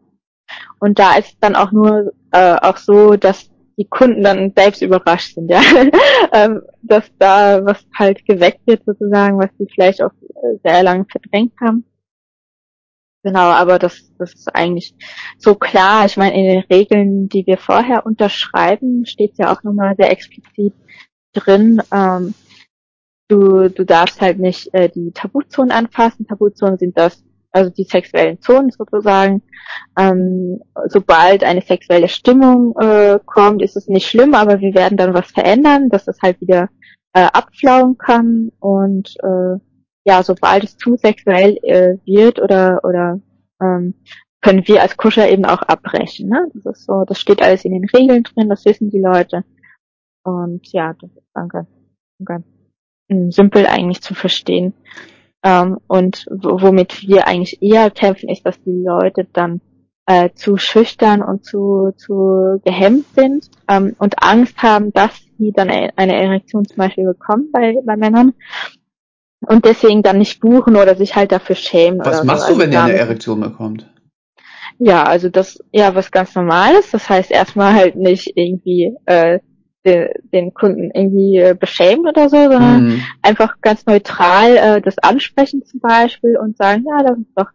[0.78, 4.82] Und da ist es dann auch nur äh, auch so, dass die Kunden dann selbst
[4.82, 5.60] überrascht sind, ja,
[6.32, 11.06] ähm, dass da was halt geweckt wird sozusagen, was sie vielleicht auch äh, sehr lange
[11.10, 11.84] verdrängt haben.
[13.24, 14.94] Genau, aber das, das ist eigentlich
[15.38, 16.06] so klar.
[16.06, 20.74] Ich meine, in den Regeln, die wir vorher unterschreiben, steht ja auch nochmal sehr explizit
[21.32, 22.34] drin, ähm,
[23.32, 26.26] du, du darfst halt nicht äh, die Tabuzonen anfassen.
[26.26, 29.42] Tabuzonen sind das, also die sexuellen Zonen sozusagen.
[29.98, 35.14] Ähm, sobald eine sexuelle Stimmung äh, kommt, ist es nicht schlimm, aber wir werden dann
[35.14, 36.68] was verändern, dass es halt wieder
[37.14, 39.58] äh, abflauen kann und äh,
[40.04, 43.20] ja, sobald es zu sexuell äh, wird oder oder
[43.60, 43.94] ähm,
[44.40, 46.28] können wir als Kuscher eben auch abbrechen.
[46.28, 46.48] Ne?
[46.52, 49.44] Das ist so, das steht alles in den Regeln drin, das wissen die Leute.
[50.24, 51.48] Und ja, das ist dann
[52.24, 52.44] ganz,
[53.30, 54.74] simpel eigentlich zu verstehen.
[55.44, 59.60] Ähm, und womit wir eigentlich eher kämpfen, ist, dass die Leute dann
[60.06, 65.68] äh, zu schüchtern und zu, zu gehemmt sind ähm, und Angst haben, dass sie dann
[65.68, 68.34] e- eine Erektion zum Beispiel bekommen bei, bei Männern
[69.46, 72.00] und deswegen dann nicht buchen oder sich halt dafür schämen.
[72.04, 72.54] Was machst so.
[72.54, 73.88] du, wenn also ihr eine Erektion bekommt?
[74.78, 76.90] ja, also das, ja, was ganz normales.
[76.90, 79.38] Das heißt erstmal halt nicht irgendwie äh,
[79.84, 83.02] den, den Kunden irgendwie äh, beschämen oder so, sondern Hm.
[83.22, 87.48] einfach ganz neutral äh, das ansprechen zum Beispiel und sagen, ja, lass uns doch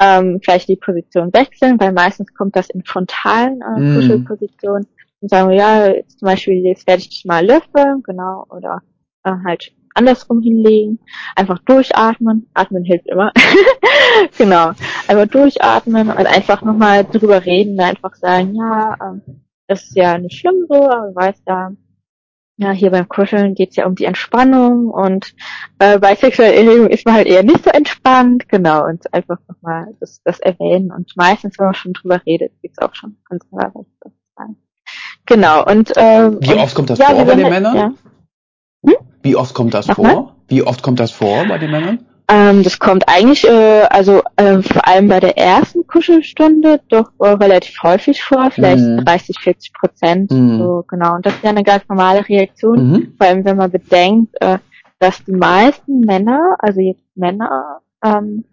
[0.00, 3.94] ähm, vielleicht die Position wechseln, weil meistens kommt das in frontalen äh, Mhm.
[3.94, 4.86] Kuschelpositionen
[5.20, 8.82] und sagen wir, ja, jetzt zum Beispiel, jetzt werde ich dich mal löffeln, genau, oder
[9.24, 10.98] äh, halt andersrum hinlegen,
[11.36, 13.32] einfach durchatmen, atmen hilft immer,
[14.38, 14.70] genau,
[15.08, 19.22] einfach durchatmen und einfach nochmal drüber reden, einfach sagen, ja, ähm,
[19.70, 21.70] das ist ja nicht schlimm so, aber du weißt ja,
[22.56, 25.32] ja, hier beim Kuscheln geht's ja um die Entspannung und
[25.78, 29.94] äh, bei sexueller Erregung ist man halt eher nicht so entspannt, genau, und einfach nochmal
[30.00, 34.12] das, das erwähnen und meistens, wenn man schon drüber redet, gibt's auch schon was zu
[34.36, 34.56] sagen.
[35.24, 37.76] Genau, und äh, Wie oft kommt das ja, vor bei den werden- Männern?
[37.76, 38.92] Ja.
[39.22, 40.12] Wie oft kommt das Nochmal?
[40.12, 40.36] vor?
[40.48, 42.06] Wie oft kommt das vor bei den Männern?
[42.32, 47.28] Ähm, das kommt eigentlich, äh, also äh, vor allem bei der ersten Kuschelstunde doch äh,
[47.30, 49.04] relativ häufig vor, vielleicht Mhm.
[49.04, 50.58] 30, 40 Prozent, Mhm.
[50.58, 51.16] so genau.
[51.16, 53.14] Und das ist ja eine ganz normale Reaktion, Mhm.
[53.18, 54.58] vor allem wenn man bedenkt, äh,
[55.00, 58.44] dass die meisten Männer, also jetzt Männer, ähm,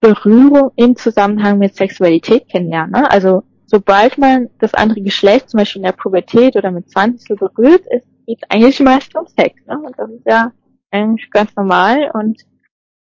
[0.00, 2.92] Berührung im Zusammenhang mit Sexualität kennenlernen.
[2.92, 3.10] Ne?
[3.10, 7.34] Also sobald man das andere Geschlecht, zum Beispiel in der Pubertät oder mit 20 so
[7.34, 9.54] berührt ist, geht es eigentlich meist um Sex.
[9.66, 9.78] Ne?
[9.78, 10.52] Und das ist ja
[10.90, 12.40] eigentlich ganz normal und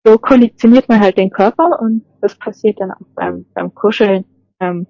[0.04, 4.24] so konditioniert man halt den Körper und das passiert dann auch beim, beim Kuscheln.
[4.61, 4.87] Ähm,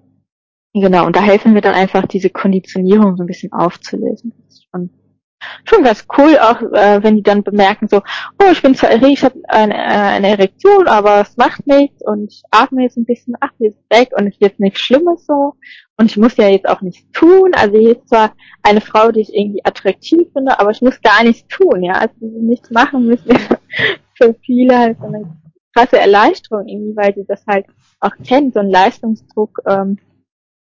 [0.73, 4.33] genau, und da helfen wir dann einfach, diese Konditionierung so ein bisschen aufzulösen.
[4.37, 4.89] Das ist schon
[5.63, 8.01] schon ganz cool, auch äh, wenn die dann bemerken so,
[8.41, 12.01] oh, ich bin zwar erregt, ich habe eine, äh, eine Erektion, aber es macht nichts
[12.05, 14.81] und ich atme jetzt ein bisschen, ach, die ist weg und es ist jetzt nichts
[14.81, 15.55] Schlimmes so.
[15.97, 17.51] Und ich muss ja jetzt auch nichts tun.
[17.53, 21.23] Also hier ist zwar eine Frau, die ich irgendwie attraktiv finde, aber ich muss gar
[21.23, 23.37] nichts tun, ja, also nichts machen müssen
[24.15, 25.37] für viele halt so eine
[25.75, 27.65] krasse Erleichterung irgendwie, weil die das halt
[27.99, 29.97] auch kennen, so ein Leistungsdruck, ähm,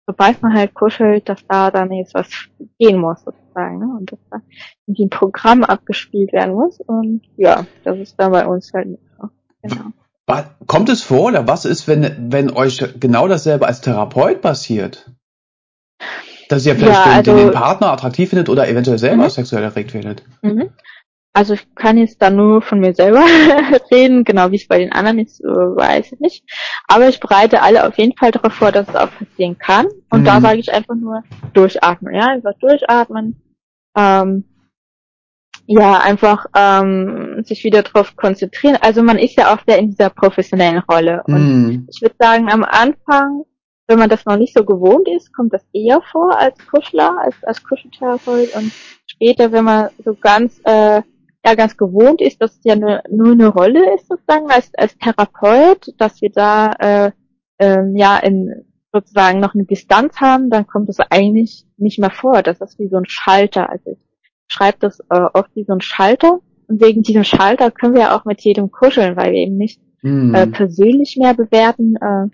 [0.06, 2.30] sobald man halt kuschelt, dass da dann jetzt was
[2.78, 3.22] gehen muss.
[3.22, 3.97] sozusagen, ne?
[3.99, 4.40] Und dass da
[4.87, 6.81] irgendwie ein Programm abgespielt werden muss.
[6.81, 9.29] Und ja, das ist dann bei uns halt nicht so.
[9.62, 9.92] Genau.
[10.66, 15.11] Kommt es vor oder was ist, wenn, wenn euch genau dasselbe als Therapeut passiert?
[16.49, 19.31] Dass ihr vielleicht Ja, den, also- den Partner attraktiv findet oder eventuell selber Mhm.
[19.31, 20.23] sexuell erregt werdet?
[20.42, 20.71] Mhm.
[21.33, 23.21] Also ich kann jetzt da nur von mir selber
[23.92, 26.45] reden, genau wie es bei den anderen ist, weiß ich nicht.
[26.88, 29.87] Aber ich bereite alle auf jeden Fall darauf vor, dass es auch passieren kann.
[30.11, 30.45] Und da Mhm.
[30.45, 33.37] sage ich einfach nur durchatmen, ja, einfach durchatmen.
[33.96, 34.44] Ähm,
[35.66, 38.78] ja, einfach ähm, sich wieder darauf konzentrieren.
[38.80, 41.22] Also man ist ja auch sehr in dieser professionellen Rolle.
[41.26, 41.88] Und Hm.
[41.90, 43.42] ich würde sagen, am Anfang,
[43.88, 47.35] wenn man das noch nicht so gewohnt ist, kommt das eher vor als Kuschler, als,
[47.42, 48.54] als Kuscheltherapeut.
[48.54, 48.72] Und
[49.06, 51.02] später, wenn man so ganz, äh,
[51.44, 54.96] ja, ganz gewohnt ist, dass es ja nur, nur eine Rolle ist, sozusagen, als, als
[54.98, 57.11] Therapeut, dass wir da, äh,
[57.59, 62.42] ähm, ja, in, sozusagen noch eine Distanz haben, dann kommt es eigentlich nicht mehr vor.
[62.42, 63.68] Das ist wie so ein Schalter.
[63.70, 63.99] Also ich
[64.49, 66.40] schreibe das äh, oft wie so ein Schalter.
[66.68, 70.35] Und wegen diesem Schalter können wir auch mit jedem kuscheln, weil wir eben nicht Hm.
[70.35, 71.96] äh, persönlich mehr bewerten.
[71.96, 72.29] Äh,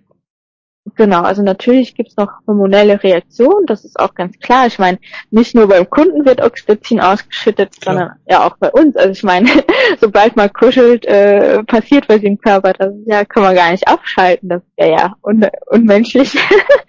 [0.96, 4.66] genau, also natürlich gibt's noch hormonelle Reaktionen, das ist auch ganz klar.
[4.66, 4.98] Ich meine,
[5.30, 7.94] nicht nur beim Kunden wird Oxytocin ausgeschüttet, Klar.
[7.94, 8.96] sondern ja auch bei uns.
[8.96, 9.48] Also ich meine,
[10.00, 12.72] sobald man kuschelt, äh, passiert was im Körper.
[12.72, 14.48] Das ja, kann man gar nicht abschalten.
[14.48, 16.34] Das wäre ja un unmenschlich.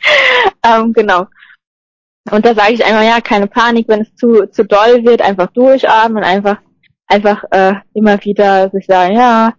[0.65, 1.27] ähm, genau.
[2.31, 5.47] Und da sage ich einfach, ja, keine Panik, wenn es zu, zu doll wird, einfach
[5.47, 6.57] durchatmen, einfach,
[7.07, 9.53] einfach äh, immer wieder sich sagen, ja,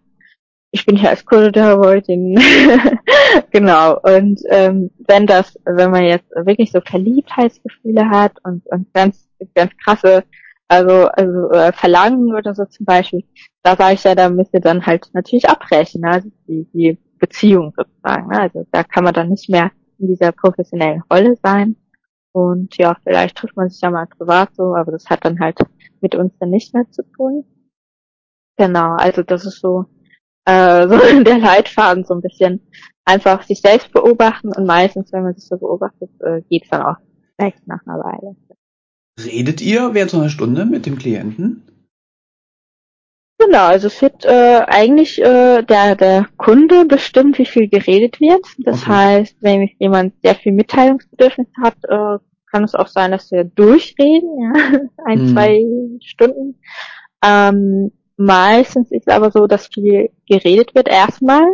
[0.75, 2.35] ich bin hier als Kuscheltherapeutin.
[3.53, 3.97] genau.
[4.01, 9.71] Und ähm, wenn das, wenn man jetzt wirklich so Verliebtheitsgefühle hat und, und ganz, ganz
[9.77, 10.25] krasse,
[10.67, 13.23] also, also äh, Verlangen oder so zum Beispiel,
[13.63, 16.11] da sage ich ja, da müsst ihr dann halt natürlich abbrechen, ne?
[16.11, 18.27] also die, die Beziehung sozusagen.
[18.27, 18.41] Ne?
[18.41, 21.77] Also da kann man dann nicht mehr in dieser professionellen Rolle sein.
[22.33, 25.61] Und ja, vielleicht trifft man sich ja mal privat so, aber das hat dann halt
[26.01, 27.45] mit uns dann nicht mehr zu tun.
[28.57, 29.85] Genau, also das ist so,
[30.46, 32.61] äh, so der Leitfaden, so ein bisschen
[33.04, 36.96] einfach sich selbst beobachten und meistens, wenn man sich so beobachtet, äh, geht's dann auch
[37.38, 38.37] weg nach einer Weile.
[39.18, 41.62] Redet ihr während so einer Stunde mit dem Klienten?
[43.38, 48.46] Genau, also es wird äh, eigentlich äh, der, der Kunde bestimmt, wie viel geredet wird.
[48.59, 48.87] Das Okay.
[48.87, 52.18] heißt, wenn jemand sehr viel Mitteilungsbedürfnis hat, äh,
[52.50, 54.52] kann es auch sein, dass wir durchreden, ja,
[55.04, 55.26] ein, Mhm.
[55.26, 55.61] zwei
[56.00, 56.61] Stunden.
[57.24, 61.44] Ähm, meistens ist es aber so, dass viel geredet wird erstmal.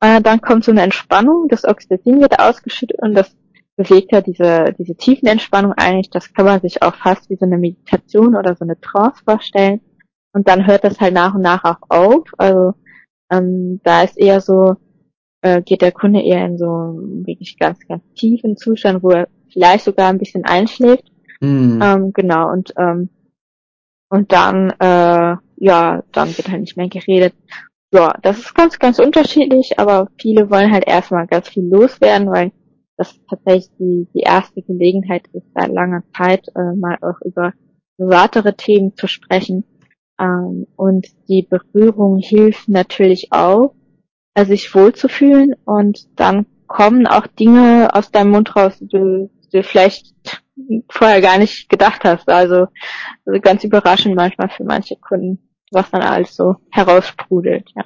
[0.00, 3.36] Äh, dann kommt so eine Entspannung, das Oxytocin wird ausgeschüttet und das
[3.76, 6.10] bewegt ja diese, diese Tiefenentspannung eigentlich.
[6.10, 9.80] Das kann man sich auch fast wie so eine Meditation oder so eine Trance vorstellen.
[10.32, 12.28] Und dann hört das halt nach und nach auch auf.
[12.38, 12.74] Also
[13.30, 14.76] ähm, da ist eher so,
[15.42, 19.28] äh, geht der Kunde eher in so einen wirklich ganz, ganz tiefen Zustand, wo er
[19.52, 21.10] vielleicht sogar ein bisschen einschläft.
[21.40, 21.80] Hm.
[21.82, 23.08] Ähm, genau, und ähm,
[24.10, 27.34] und dann, äh, ja, dann wird halt nicht mehr geredet.
[27.92, 32.52] Ja, das ist ganz, ganz unterschiedlich, aber viele wollen halt erstmal ganz viel loswerden, weil
[32.96, 37.52] das tatsächlich die, die erste Gelegenheit ist, seit langer Zeit äh, mal auch über
[37.96, 39.64] privatere Themen zu sprechen.
[40.20, 43.74] Ähm, und die Berührung hilft natürlich auch,
[44.34, 49.56] äh, sich wohlzufühlen und dann kommen auch Dinge aus deinem Mund raus, die du, die
[49.56, 50.39] du vielleicht
[50.88, 52.28] vorher gar nicht gedacht hast.
[52.28, 52.66] Also,
[53.24, 57.84] also ganz überraschend manchmal für manche Kunden, was dann alles so heraussprudelt, ja.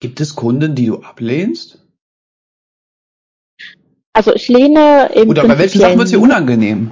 [0.00, 1.82] Gibt es Kunden, die du ablehnst?
[4.12, 6.90] Also ich lehne eben Oder bei welchen Sachen wird es dir unangenehm?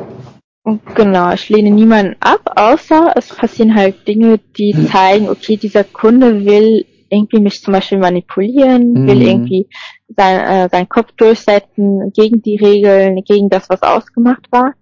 [0.94, 4.88] Genau, ich lehne niemanden ab, außer es passieren halt Dinge, die Hm.
[4.88, 9.26] zeigen, okay, dieser Kunde will irgendwie mich zum Beispiel manipulieren, will Mhm.
[9.26, 9.68] irgendwie
[10.08, 14.74] sein, äh, seinen Kopf durchsetzen gegen die Regeln, gegen das, was ausgemacht war.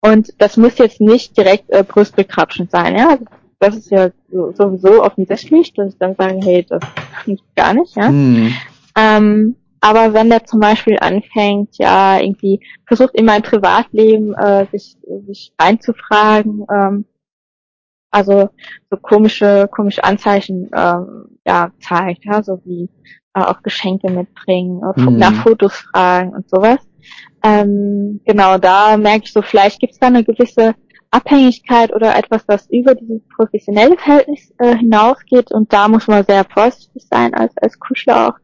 [0.00, 3.18] Und das muss jetzt nicht direkt äh, Brüstbekrapschen sein, ja.
[3.58, 6.80] Das ist ja so, sowieso offensichtlich, dass ich dann sage, hey, das
[7.26, 8.08] geht gar nicht, ja.
[8.08, 8.54] Hm.
[8.96, 14.96] Ähm, aber wenn der zum Beispiel anfängt, ja, irgendwie versucht in mein Privatleben äh, sich,
[15.26, 17.04] sich einzufragen, ähm,
[18.10, 18.50] also
[18.90, 22.88] so komische, komische Anzeichen ähm, ja, zeigt, ja, so wie
[23.34, 25.16] äh, auch Geschenke mitbringen, äh, Mhm.
[25.18, 26.78] nach Fotos fragen und sowas.
[27.42, 30.74] Ähm, genau, da merke ich so, vielleicht gibt es da eine gewisse
[31.10, 36.44] Abhängigkeit oder etwas, das über dieses professionelle Verhältnis äh, hinausgeht und da muss man sehr
[36.44, 38.38] vorsichtig sein als, als Kuschler auch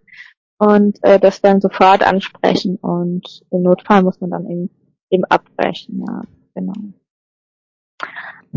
[0.59, 4.71] und äh, das dann sofort ansprechen und im Notfall muss man dann eben,
[5.11, 6.23] eben abbrechen, ja,
[6.55, 6.73] genau.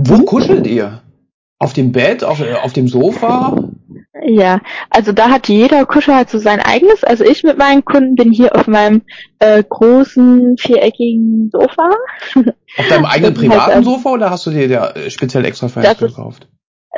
[0.02, 1.02] Wo kuschelt ihr?
[1.62, 3.70] Auf dem Bett, auf, äh, auf dem Sofa?
[4.26, 7.04] Ja, also da hat jeder Kuschel halt so sein eigenes.
[7.04, 9.02] Also ich mit meinen Kunden bin hier auf meinem
[9.40, 11.90] äh, großen viereckigen Sofa.
[12.78, 15.10] Auf deinem eigenen Das ist halt, privaten ähm, Sofa oder hast du dir da äh,
[15.10, 16.48] speziell extra für Das ist- gekauft?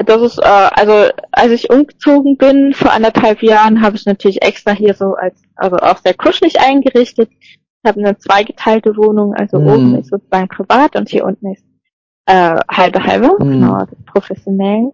[0.06, 4.72] Das ist, äh, also als ich umgezogen bin vor anderthalb Jahren, habe ich natürlich extra
[4.72, 7.30] hier so als, also auch sehr kuschelig eingerichtet.
[7.42, 9.68] Ich habe eine zweigeteilte Wohnung, also Mhm.
[9.68, 11.64] oben ist sozusagen privat und hier unten ist
[12.32, 13.52] äh, halbe halbe, Mhm.
[13.52, 14.92] genau, professionell.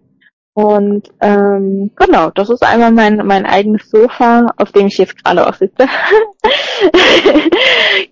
[0.53, 5.45] Und ähm, genau, das ist einmal mein mein eigenes Sofa, auf dem ich jetzt gerade
[5.45, 5.85] auch sitze.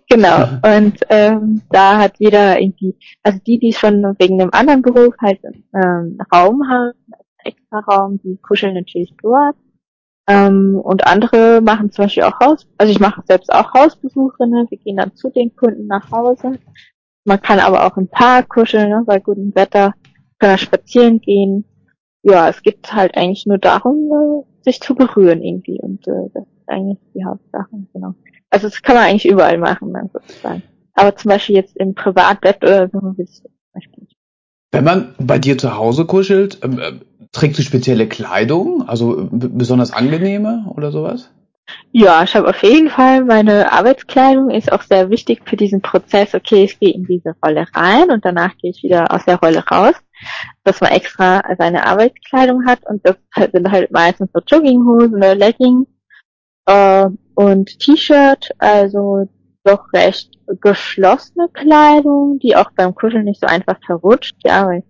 [0.09, 0.43] genau.
[0.63, 5.39] Und ähm, da hat jeder irgendwie, also die, die schon wegen einem anderen Beruf halt
[5.73, 9.55] ähm, Raum haben, einen extra Raum, die kuscheln natürlich dort.
[10.27, 14.65] Ähm, und andere machen zum Beispiel auch Haus, also ich mache selbst auch Hausbesuche, ne?
[14.69, 16.53] wir gehen dann zu den Kunden nach Hause.
[17.25, 19.03] Man kann aber auch im Park kuscheln, ne?
[19.05, 19.93] bei gutem Wetter,
[20.39, 21.65] kann da spazieren gehen.
[22.23, 26.43] Ja, es geht halt eigentlich nur darum, äh, sich zu berühren irgendwie und äh, das
[26.43, 28.13] ist eigentlich die Hauptsache, genau.
[28.49, 30.63] Also das kann man eigentlich überall machen, ne, sozusagen.
[30.93, 33.43] Aber zum Beispiel jetzt im Privatbett oder so will ich
[33.97, 34.15] nicht.
[34.71, 36.93] Wenn man bei dir zu Hause kuschelt, ähm, äh,
[37.31, 41.31] trägst du spezielle Kleidung, also äh, besonders angenehme oder sowas?
[41.91, 46.33] Ja, ich habe auf jeden Fall meine Arbeitskleidung ist auch sehr wichtig für diesen Prozess.
[46.35, 49.63] Okay, ich gehe in diese Rolle rein und danach gehe ich wieder aus der Rolle
[49.65, 49.93] raus,
[50.63, 55.87] dass man extra seine Arbeitskleidung hat und das halt- sind halt meistens so Jogginghosen Leggings
[56.67, 59.27] äh, und T-Shirt, also
[59.63, 64.83] doch recht geschlossene Kleidung, die auch beim Kuscheln nicht so einfach verrutscht, ja, weil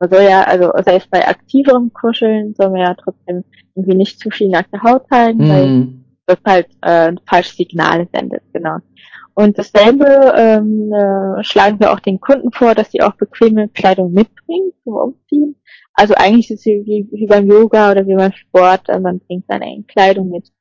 [0.00, 4.30] man soll ja, also selbst bei aktiverem Kuscheln soll man ja trotzdem irgendwie nicht zu
[4.30, 6.04] viel nackte Haut zeigen, weil Mhm.
[6.28, 8.78] Das halt äh, falsche Signale sendet, genau.
[9.34, 14.12] Und dasselbe ähm, äh, schlagen wir auch den Kunden vor, dass sie auch bequeme Kleidung
[14.12, 15.54] mitbringen zum Umziehen.
[15.94, 19.46] Also eigentlich ist es wie, wie beim Yoga oder wie beim Sport, äh, man bringt
[19.48, 20.52] seine eigene Kleidung mit.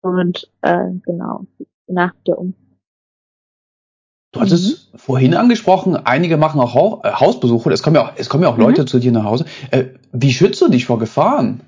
[0.00, 1.46] Und äh, genau,
[1.86, 2.54] nach der Um.
[4.32, 7.70] Du hattest vorhin angesprochen, einige machen auch äh, Hausbesuche.
[7.70, 8.64] Es kommen ja auch, es kommen ja auch Mhm.
[8.64, 9.44] Leute zu dir nach Hause.
[9.70, 11.60] Äh, wie schützt du dich vor Gefahren?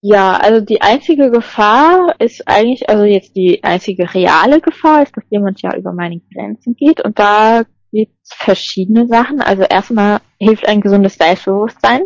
[0.00, 5.24] Ja, also die einzige Gefahr ist eigentlich, also jetzt die einzige reale Gefahr ist, dass
[5.30, 9.40] jemand ja über meine Grenzen geht und da gibt's verschiedene Sachen.
[9.40, 12.02] Also erstmal hilft ein gesundes Selbstbewusstsein.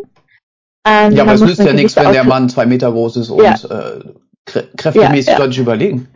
[0.87, 3.43] Ähm, Ja, aber es nützt ja nichts, wenn der Mann zwei Meter groß ist und
[3.45, 3.55] Ja.
[3.55, 4.01] äh,
[4.47, 5.39] krä kräftemäßig Ja, ja.
[5.39, 6.09] deutlich überlegen.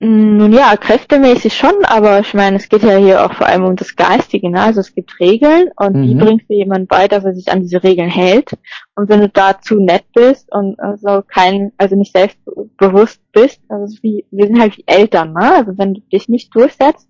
[0.00, 3.76] Nun ja, kräftemäßig schon, aber ich meine, es geht ja hier auch vor allem um
[3.76, 4.60] das Geistige, ne?
[4.60, 6.18] Also es gibt Regeln und die Mhm.
[6.18, 8.50] bringst du jemandem bei, dass er sich an diese Regeln hält.
[8.96, 13.96] Und wenn du da zu nett bist und also kein, also nicht selbstbewusst bist, also
[14.02, 15.54] wie, wir sind halt wie Eltern, ne?
[15.54, 17.08] Also wenn du dich nicht durchsetzt,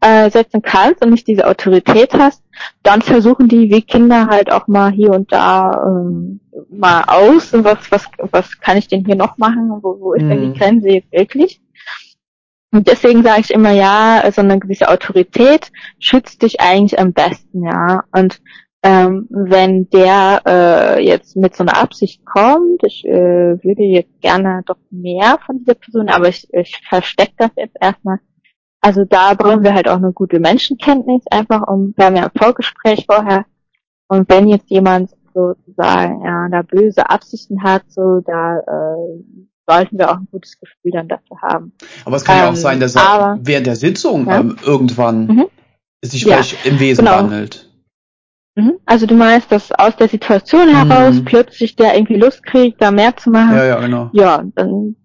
[0.00, 2.42] äh, setzen kannst und nicht diese Autorität hast,
[2.82, 7.90] dann versuchen die wie Kinder halt auch mal hier und da ähm, mal aus, was,
[7.90, 10.54] was, was kann ich denn hier noch machen, wo, wo ist denn Mhm.
[10.54, 11.61] die Grenze jetzt wirklich?
[12.72, 17.64] Und deswegen sage ich immer, ja, so eine gewisse Autorität schützt dich eigentlich am besten,
[17.64, 18.04] ja.
[18.12, 18.40] Und
[18.82, 24.62] ähm, wenn der äh, jetzt mit so einer Absicht kommt, ich äh, würde jetzt gerne
[24.66, 28.18] doch mehr von dieser Person, aber ich, ich verstecke das jetzt erstmal.
[28.80, 32.36] Also da brauchen wir halt auch eine gute Menschenkenntnis, einfach um, wir haben ja ein
[32.36, 33.44] Vorgespräch vorher.
[34.08, 40.10] Und wenn jetzt jemand sozusagen ja da böse Absichten hat, so da äh, sollten wir
[40.10, 41.72] auch ein gutes Gefühl dann dafür haben.
[42.04, 44.40] Aber es kann ja auch Ähm, sein, dass er aber- während der Sitzung Ja.
[44.40, 45.46] ähm, irgendwann Mhm.
[46.02, 47.18] sich Ja, vielleicht im Wesen genau.
[47.18, 47.68] wandelt.
[48.54, 48.74] Mhm.
[48.84, 51.24] Also du meinst, dass aus der Situation heraus Mhm.
[51.24, 53.56] plötzlich der irgendwie Lust kriegt, da mehr zu machen?
[53.56, 54.10] Ja, ja, genau.
[54.12, 54.96] Ja, dann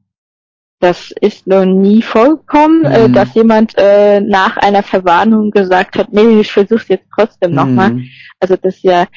[0.80, 3.14] das ist noch nie vorgekommen, äh, Mhm.
[3.14, 7.93] dass jemand äh, nach einer Verwarnung gesagt hat, nee, ich versuch's jetzt trotzdem nochmal.
[7.93, 8.03] Mhm.
[8.39, 9.08] Also das ist ja,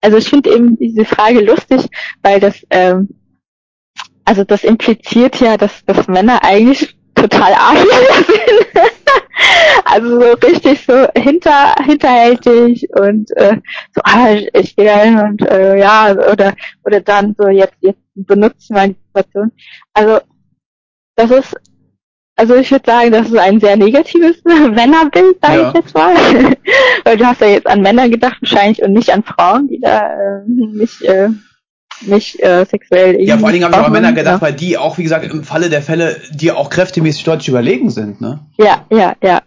[0.00, 1.86] also ich finde eben diese Frage lustig,
[2.22, 3.08] weil das, ähm,
[4.28, 8.90] also das impliziert ja, dass, dass Männer eigentlich total Arschlöcher sind.
[9.86, 13.56] also so richtig so hinter, hinterhältig und äh,
[13.94, 16.52] so, ah, ich, ich gehe da hin und äh, ja, oder
[16.84, 19.50] oder dann so jetzt, jetzt benutzt mal die Situation.
[19.94, 20.20] Also
[21.16, 21.56] das ist
[22.36, 25.68] also ich würde sagen, das ist ein sehr negatives Männerbild, sage ja.
[25.68, 26.14] ich jetzt mal.
[27.04, 30.12] Weil du hast ja jetzt an Männer gedacht wahrscheinlich und nicht an Frauen, die da
[30.12, 31.30] äh, nicht äh,
[32.02, 34.40] nicht äh, sexuell Ja, vor allen Dingen habe ich auch an Männer gedacht, ja.
[34.40, 38.20] weil die auch, wie gesagt, im Falle der Fälle dir auch kräftemäßig deutlich überlegen sind,
[38.20, 38.40] ne?
[38.58, 39.42] Ja, ja, ja.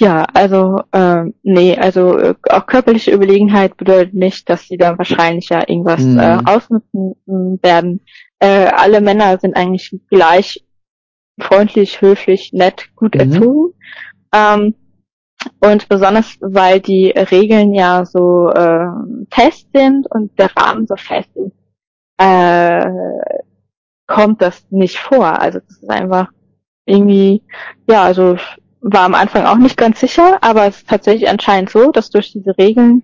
[0.00, 5.48] Ja, also, ähm, nee, also äh, auch körperliche Überlegenheit bedeutet nicht, dass sie dann wahrscheinlich
[5.48, 6.18] ja irgendwas mhm.
[6.18, 8.00] äh, ausnutzen äh, werden.
[8.38, 10.64] Äh, alle Männer sind eigentlich gleich
[11.38, 13.20] freundlich, höflich, nett, gut mhm.
[13.20, 13.74] erzogen.
[14.32, 14.74] Ähm,
[15.60, 18.86] und besonders, weil die Regeln ja so äh,
[19.30, 21.52] fest sind und der Rahmen so fest ist,
[22.18, 22.86] äh,
[24.06, 25.40] kommt das nicht vor.
[25.40, 26.30] Also das ist einfach
[26.84, 27.42] irgendwie,
[27.88, 28.36] ja, also
[28.80, 32.32] war am Anfang auch nicht ganz sicher, aber es ist tatsächlich anscheinend so, dass durch
[32.32, 33.02] diese Regeln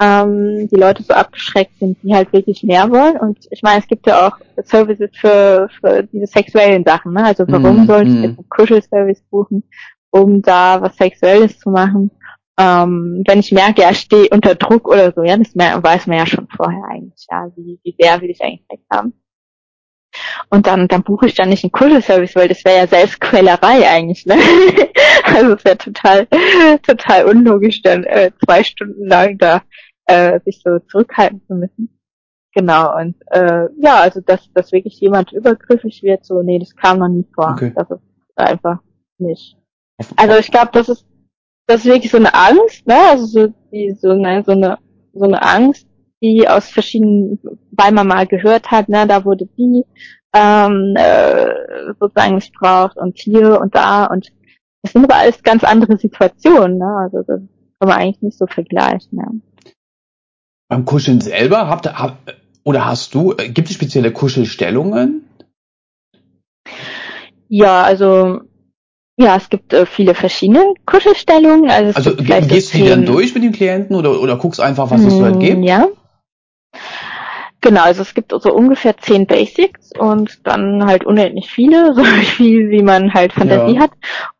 [0.00, 3.16] ähm, die Leute so abgeschreckt sind, die halt wirklich mehr wollen.
[3.16, 7.12] Und ich meine, es gibt ja auch Services für, für diese sexuellen Sachen.
[7.14, 7.24] Ne?
[7.24, 9.64] Also warum mm, sollte ich jetzt einen Kuschelservice buchen,
[10.10, 12.10] um da was Sexuelles zu machen?
[12.58, 16.18] Ähm, wenn ich merke, ja, ich stehe unter Druck oder so, ja, das weiß man
[16.18, 19.12] ja schon vorher eigentlich, ja, wie, wie sehr will ich eigentlich Sex haben.
[20.48, 24.24] Und dann, dann buche ich dann nicht einen Kuschelservice, weil das wäre ja Selbstquälerei eigentlich,
[24.24, 24.34] ne?
[25.24, 26.26] also es wäre total,
[26.82, 29.62] total unlogisch, dann äh, zwei Stunden lang da
[30.06, 32.00] äh, sich so zurückhalten zu müssen.
[32.54, 37.00] Genau, und äh, ja, also dass, dass wirklich jemand übergriffig wird, so, nee, das kam
[37.00, 37.50] noch nie vor.
[37.50, 37.72] Okay.
[37.76, 38.00] Das ist
[38.36, 38.78] einfach
[39.18, 39.58] nicht.
[40.16, 41.04] Also ich glaube, das ist
[41.66, 42.96] das ist wirklich so eine Angst, ne?
[43.10, 44.78] Also so, die, so, eine, so eine,
[45.12, 45.86] so eine Angst,
[46.22, 47.38] die aus verschiedenen,
[47.72, 49.84] weil man mal gehört hat, ne, da wurde die
[50.32, 54.32] ähm, äh, sozusagen missbraucht und hier und da und
[54.82, 56.96] das sind aber alles ganz andere Situationen, ne?
[56.98, 57.40] Also das
[57.78, 59.72] kann man eigentlich nicht so vergleichen, ja.
[60.68, 62.18] Beim Kuscheln selber habt ihr, hab,
[62.64, 65.28] oder hast du, äh, gibt es spezielle Kuschelstellungen?
[67.48, 68.40] Ja, also
[69.18, 71.70] ja, es gibt äh, viele verschiedene Kuschelstellungen.
[71.70, 75.02] Also, also gehst du die dann durch mit den Klienten oder, oder guckst einfach, was
[75.02, 75.64] es so halt gibt?
[75.64, 75.88] Ja.
[77.62, 82.68] Genau, also es gibt so ungefähr zehn Basics und dann halt unendlich viele, so viel
[82.68, 83.80] wie man halt Fantasie ja.
[83.80, 83.92] hat.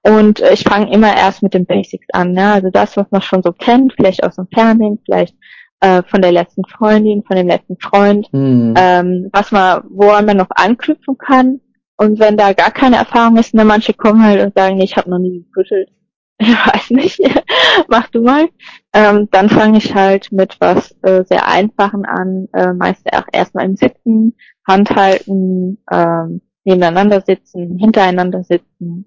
[0.02, 2.32] Und äh, ich fange immer erst mit den Basics an.
[2.32, 2.52] Ne?
[2.52, 5.34] Also das, was man schon so kennt, vielleicht aus dem Fernsehen, vielleicht
[5.80, 8.74] äh, von der letzten Freundin, von dem letzten Freund, hm.
[8.76, 11.60] ähm, was man, woran man noch anknüpfen kann
[11.97, 15.11] und wenn da gar keine Erfahrung ist, ne, manche kommen halt und sagen, ich habe
[15.11, 15.90] noch nie gekuschelt.
[16.38, 17.18] Ich weiß nicht,
[17.88, 18.51] mach du mal.
[18.92, 23.64] Ähm, dann fange ich halt mit was äh, sehr Einfachen an, äh, meist auch erstmal
[23.64, 24.36] im Sitzen,
[24.68, 29.07] Hand halten, ähm, nebeneinander sitzen, hintereinander sitzen.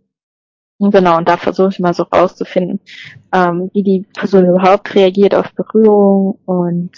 [0.80, 2.80] Genau, und da versuche ich mal so rauszufinden,
[3.34, 6.92] ähm, wie die Person überhaupt reagiert auf Berührung und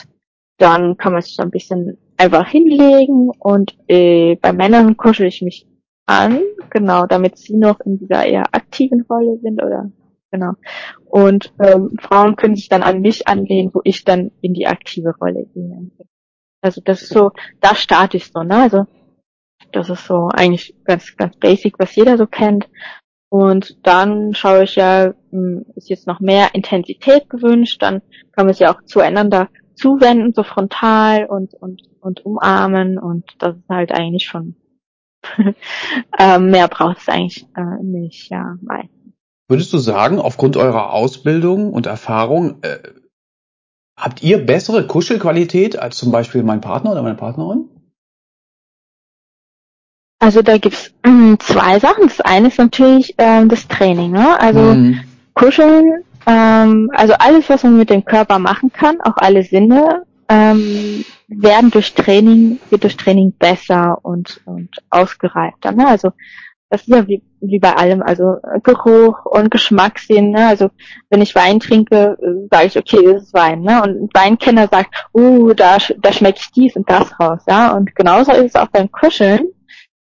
[0.58, 5.42] dann kann man sich so ein bisschen einfach hinlegen und äh, bei Männern kuschel ich
[5.42, 5.68] mich
[6.06, 9.92] an, genau, damit sie noch in dieser eher aktiven Rolle sind oder
[10.32, 10.54] genau.
[11.06, 15.16] Und ähm, Frauen können sich dann an mich anlehnen, wo ich dann in die aktive
[15.20, 15.92] Rolle gehe.
[16.62, 18.56] Also das ist so, da starte ich so, ne?
[18.56, 18.86] Also
[19.72, 22.70] das ist so eigentlich ganz, ganz basic, was jeder so kennt.
[23.30, 28.02] Und dann schaue ich ja, hm, ist jetzt noch mehr Intensität gewünscht, dann
[28.34, 33.56] kann man sich ja auch zueinander zuwenden, so frontal und, und, und umarmen und das
[33.56, 34.56] ist halt eigentlich schon
[36.20, 38.56] ähm, mehr braucht es eigentlich äh, nicht, ja.
[38.62, 38.90] Nein.
[39.48, 42.80] Würdest du sagen, aufgrund eurer Ausbildung und Erfahrung, äh,
[43.98, 47.70] habt ihr bessere Kuschelqualität als zum Beispiel mein Partner oder meine Partnerin?
[50.20, 52.04] Also da gibt's äh, zwei Sachen.
[52.08, 54.12] Das eine ist natürlich äh, das Training.
[54.12, 54.40] Ne?
[54.40, 55.02] Also mhm.
[55.34, 61.04] Kuscheln, ähm, also alles, was man mit dem Körper machen kann, auch alle Sinne, ähm,
[61.28, 65.74] werden durch Training, wird durch Training besser und, und ausgereifter.
[65.74, 65.86] Ne?
[65.88, 66.12] Also
[66.70, 70.32] das ist ja wie, wie bei allem, also Geruch und Geschmackssinn.
[70.32, 70.48] Ne?
[70.48, 70.70] Also
[71.10, 72.18] wenn ich Wein trinke,
[72.50, 73.62] sage ich, okay, das ist Wein.
[73.62, 73.82] Ne?
[73.84, 77.42] Und ein Weinkenner sagt, uh, da, da schmecke ich dies und das raus.
[77.48, 77.74] Ja?
[77.74, 79.50] Und genauso ist es auch beim Kuscheln.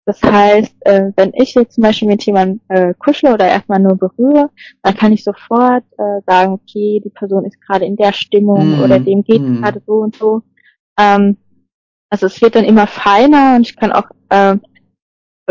[0.08, 3.94] Das heißt, äh, wenn ich jetzt zum Beispiel mit jemandem äh, kuschle oder erstmal nur
[3.94, 4.48] berühre,
[4.82, 8.82] dann kann ich sofort äh, sagen, okay, die Person ist gerade in der Stimmung mm,
[8.82, 9.56] oder dem geht mm.
[9.56, 10.40] gerade so und so.
[10.98, 11.36] Ähm,
[12.08, 14.56] also es wird dann immer feiner und ich kann auch äh,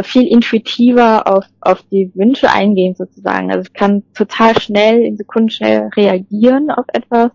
[0.02, 3.52] viel intuitiver auf, auf die Wünsche eingehen sozusagen.
[3.52, 7.30] Also ich kann total schnell, in Sekunden schnell reagieren auf etwas,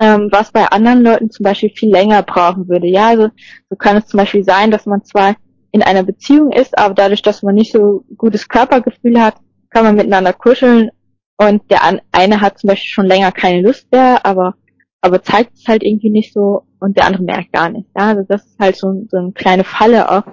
[0.00, 2.86] ähm, was bei anderen Leuten zum Beispiel viel länger brauchen würde.
[2.86, 3.28] Ja, also
[3.68, 5.36] so kann es zum Beispiel sein, dass man zwar
[5.72, 9.36] in einer Beziehung ist, aber dadurch, dass man nicht so gutes Körpergefühl hat,
[9.70, 10.90] kann man miteinander kuscheln
[11.36, 11.80] und der
[12.12, 14.54] eine hat zum Beispiel schon länger keine Lust mehr, aber
[15.02, 17.88] aber zeigt es halt irgendwie nicht so und der andere merkt gar nicht.
[17.96, 18.08] Ja?
[18.08, 20.24] Also das ist halt so, so eine kleine Falle auch.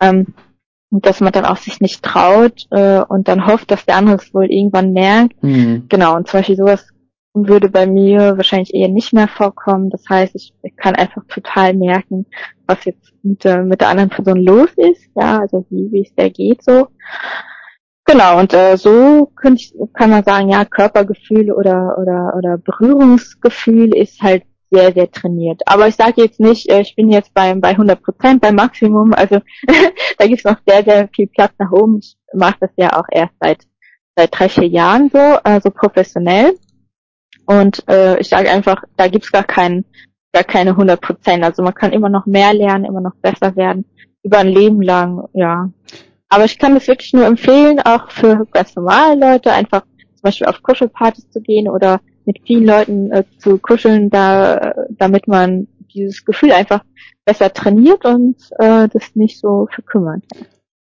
[0.00, 0.34] Ähm,
[0.90, 4.32] dass man dann auch sich nicht traut äh, und dann hofft, dass der andere es
[4.32, 5.42] wohl irgendwann merkt.
[5.42, 5.86] Mhm.
[5.88, 6.88] Genau, und zum Beispiel sowas
[7.36, 9.90] würde bei mir wahrscheinlich eher nicht mehr vorkommen.
[9.90, 12.26] Das heißt, ich, kann einfach total merken,
[12.66, 16.14] was jetzt mit, äh, mit der anderen Person los ist, ja, also wie, wie es
[16.14, 16.88] der geht so.
[18.04, 23.94] Genau, und äh, so könnte ich, kann man sagen, ja, Körpergefühl oder, oder, oder Berührungsgefühl
[23.96, 25.62] ist halt sehr, sehr trainiert.
[25.66, 29.12] Aber ich sage jetzt nicht, äh, ich bin jetzt bei, bei 100 Prozent, beim Maximum.
[29.12, 29.40] Also
[30.18, 31.98] da gibt es noch sehr, sehr viel Platz nach oben.
[31.98, 33.64] Ich mache das ja auch erst seit,
[34.16, 36.54] seit drei, vier Jahren so, also professionell.
[37.46, 39.84] Und äh, ich sage einfach, da gibt's gar keinen,
[40.32, 41.44] gar keine 100 Prozent.
[41.44, 43.84] Also man kann immer noch mehr lernen, immer noch besser werden,
[44.22, 45.70] über ein Leben lang, ja.
[46.28, 50.48] Aber ich kann das wirklich nur empfehlen, auch für ganz normale Leute, einfach zum Beispiel
[50.48, 56.24] auf Kuschelpartys zu gehen oder mit vielen Leuten äh, zu kuscheln, da, damit man dieses
[56.24, 56.82] Gefühl einfach
[57.24, 60.24] besser trainiert und äh, das nicht so verkümmert.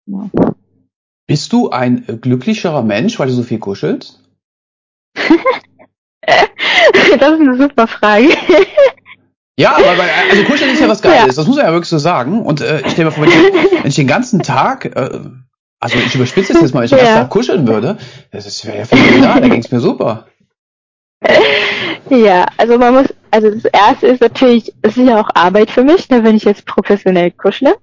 [0.07, 0.31] Ja.
[1.27, 4.21] Bist du ein glücklicherer Mensch, weil du so viel kuschelst?
[6.27, 8.29] das ist eine super Frage.
[9.59, 11.27] Ja, aber weil, also kuscheln ist ja was Geiles, ja.
[11.27, 12.43] das muss man ja wirklich so sagen.
[12.47, 15.21] Und äh, ich stelle mir vor, wenn ich, wenn ich den ganzen Tag, äh,
[15.79, 17.99] also ich überspitze es jetzt mal, wenn ich den ganzen Tag kuscheln würde,
[18.33, 20.27] das wäre ja phänomenal, da ging's mir super.
[22.09, 25.85] Ja, also man muss, also das erste ist natürlich, es ist ja auch Arbeit für
[25.85, 27.77] mich, ne, wenn ich jetzt professionell kuschle.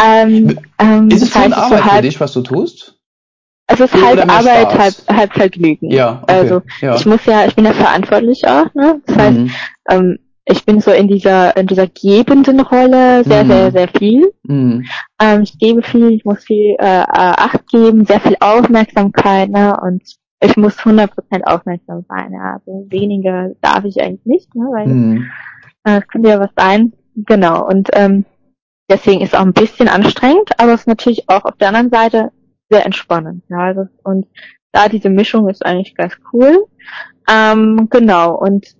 [0.00, 2.97] Ähm, ähm, ist es schon Arbeit so halb, für dich, was du tust?
[3.68, 5.90] Also es ist halb Arbeit, halb, halb Vergnügen.
[5.90, 6.96] Ja, okay, also ja.
[6.96, 9.00] ich muss ja, ich bin ja verantwortlich auch, ne?
[9.06, 9.50] Das heißt, mhm.
[9.90, 13.48] ähm, ich bin so in dieser in dieser gebenden Rolle sehr mhm.
[13.48, 14.32] sehr sehr viel.
[14.44, 14.86] Mhm.
[15.20, 19.76] Ähm, ich gebe viel, ich muss viel äh, Acht geben, sehr viel Aufmerksamkeit, ne?
[19.82, 20.02] Und
[20.40, 21.08] ich muss 100%
[21.44, 22.32] aufmerksam sein.
[22.32, 22.54] Ja.
[22.54, 24.64] Also weniger darf ich eigentlich nicht, ne?
[24.72, 25.30] Weil mhm.
[25.84, 26.94] äh, es könnte ja was sein.
[27.16, 27.66] Genau.
[27.66, 28.24] Und ähm,
[28.90, 31.90] deswegen ist es auch ein bisschen anstrengend, aber es ist natürlich auch auf der anderen
[31.90, 32.30] Seite
[32.70, 33.44] sehr entspannend.
[33.48, 34.26] Ja, also, und
[34.72, 36.66] da diese Mischung ist eigentlich ganz cool.
[37.28, 38.74] Ähm, genau, und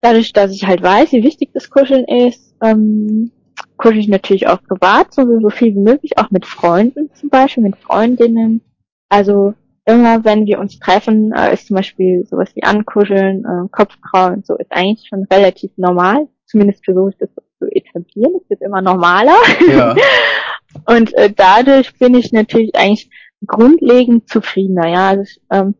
[0.00, 3.30] dadurch, dass ich halt weiß, wie wichtig das Kuscheln ist, ähm,
[3.76, 7.62] kuschel ich natürlich auch privat, so, so viel wie möglich, auch mit Freunden zum Beispiel,
[7.62, 8.60] mit Freundinnen.
[9.08, 9.54] Also
[9.84, 14.56] immer wenn wir uns treffen, äh, ist zum Beispiel sowas wie Ankuscheln, äh, Kopfkrauen, so
[14.56, 16.28] ist eigentlich schon relativ normal.
[16.46, 18.34] Zumindest versuche ich das zu etablieren.
[18.42, 19.36] Es wird immer normaler.
[19.68, 19.94] Ja.
[20.86, 23.10] Und äh, dadurch bin ich natürlich eigentlich
[23.46, 24.88] grundlegend zufriedener.
[24.88, 25.74] Ja, also ich, ähm,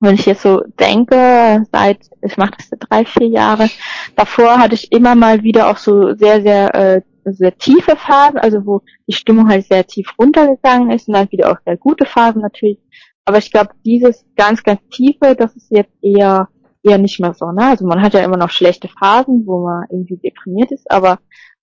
[0.00, 3.68] wenn ich jetzt so denke, seit ich mache das seit drei, vier Jahre,
[4.16, 8.66] davor hatte ich immer mal wieder auch so sehr, sehr äh, sehr tiefe Phasen, also
[8.66, 12.42] wo die Stimmung halt sehr tief runtergegangen ist und dann wieder auch sehr gute Phasen
[12.42, 12.78] natürlich.
[13.24, 16.48] Aber ich glaube, dieses ganz, ganz tiefe, das ist jetzt eher
[16.82, 17.50] eher nicht mehr so.
[17.52, 17.64] Ne?
[17.64, 21.18] Also man hat ja immer noch schlechte Phasen, wo man irgendwie deprimiert ist, aber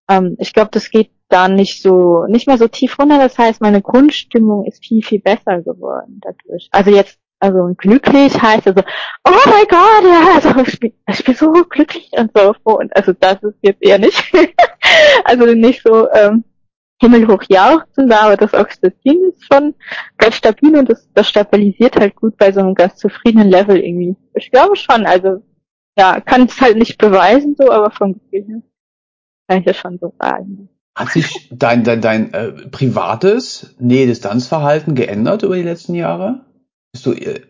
[0.10, 3.20] ähm, ich glaube, das geht dann nicht so, nicht mehr so tief runter.
[3.20, 6.68] Das heißt, meine Grundstimmung ist viel, viel besser geworden dadurch.
[6.72, 8.82] Also jetzt, also glücklich heißt also,
[9.26, 12.54] oh mein Gott, ja, also ich bin, ich bin so glücklich und so.
[12.64, 14.22] Und also das ist jetzt eher nicht.
[15.24, 16.44] also nicht so ähm,
[17.00, 19.76] himmelhoch jauchzen, aber das Oxytocin ist schon
[20.18, 24.16] ganz stabil und das, das stabilisiert halt gut bei so einem ganz zufriedenen Level irgendwie.
[24.34, 25.42] Ich glaube schon, also
[25.98, 28.62] ja, kann es halt nicht beweisen so, aber vom Gefühl her
[29.50, 30.70] kann ich das schon so sagen.
[30.96, 36.46] Hat sich dein, dein, dein äh, privates Nähe-Distanz-Verhalten geändert über die letzten Jahre?
[36.92, 37.42] Bist du äh,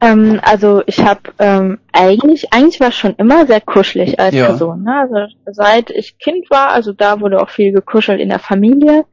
[0.00, 4.46] ähm, also ich habe ähm, eigentlich, eigentlich war schon immer sehr kuschelig als ja.
[4.46, 4.82] Person.
[4.82, 4.94] Ne?
[4.98, 9.04] Also seit ich Kind war, also da wurde auch viel gekuschelt in der Familie.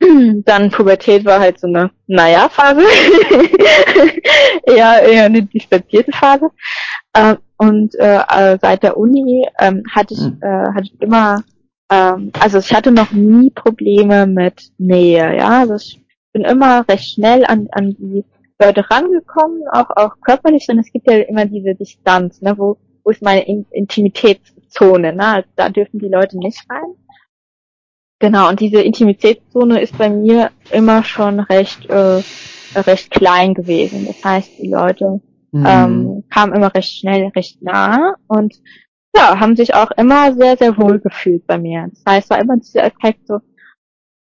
[0.00, 2.82] Dann Pubertät war halt so eine Naja-Phase.
[4.66, 6.50] eher, eher eine distanzierte Phase.
[7.14, 10.38] Ähm, und äh, äh, seit der Uni ähm, hatte ich, hm.
[10.40, 11.44] äh, hatte ich immer,
[11.90, 15.60] ähm, also ich hatte noch nie Probleme mit Nähe, ja.
[15.60, 16.00] Also ich
[16.32, 18.24] bin immer recht schnell an, an die
[18.58, 23.10] Leute rangekommen, auch, auch körperlich, sondern es gibt ja immer diese Distanz, ne, wo, wo
[23.10, 26.94] ist meine In Intimitätszone, ne, also da dürfen die Leute nicht rein.
[28.20, 32.22] Genau, und diese Intimitätszone ist bei mir immer schon recht, äh,
[32.76, 34.06] recht klein gewesen.
[34.06, 35.20] Das heißt, die Leute
[35.52, 35.66] mhm.
[35.66, 38.54] ähm, kamen immer recht schnell, recht nah und
[39.14, 41.88] ja, haben sich auch immer sehr, sehr wohl gefühlt bei mir.
[41.90, 43.40] Das heißt, war immer dieser Effekt so,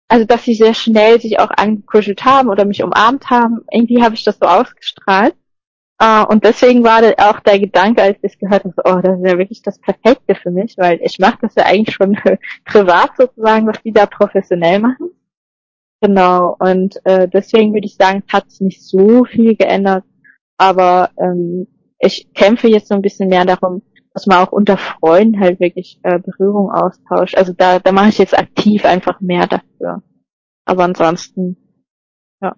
[0.09, 3.65] also dass sie sehr schnell sich auch angekuschelt haben oder mich umarmt haben.
[3.71, 5.35] Irgendwie habe ich das so ausgestrahlt.
[6.01, 9.19] Uh, und deswegen war das auch der Gedanke, als ich gehört habe, so, oh, das
[9.19, 12.19] ist ja wirklich das Perfekte für mich, weil ich mache das ja eigentlich schon
[12.67, 15.09] privat sozusagen, was die da professionell machen.
[16.03, 20.05] Genau, und äh, deswegen würde ich sagen, es hat sich nicht so viel geändert,
[20.57, 21.67] aber ähm,
[21.99, 23.83] ich kämpfe jetzt so ein bisschen mehr darum,
[24.13, 27.37] dass man auch unter Freunden halt wirklich äh, Berührung austauscht.
[27.37, 30.03] Also da, da mache ich jetzt aktiv einfach mehr dafür.
[30.65, 31.57] Aber ansonsten,
[32.41, 32.57] ja.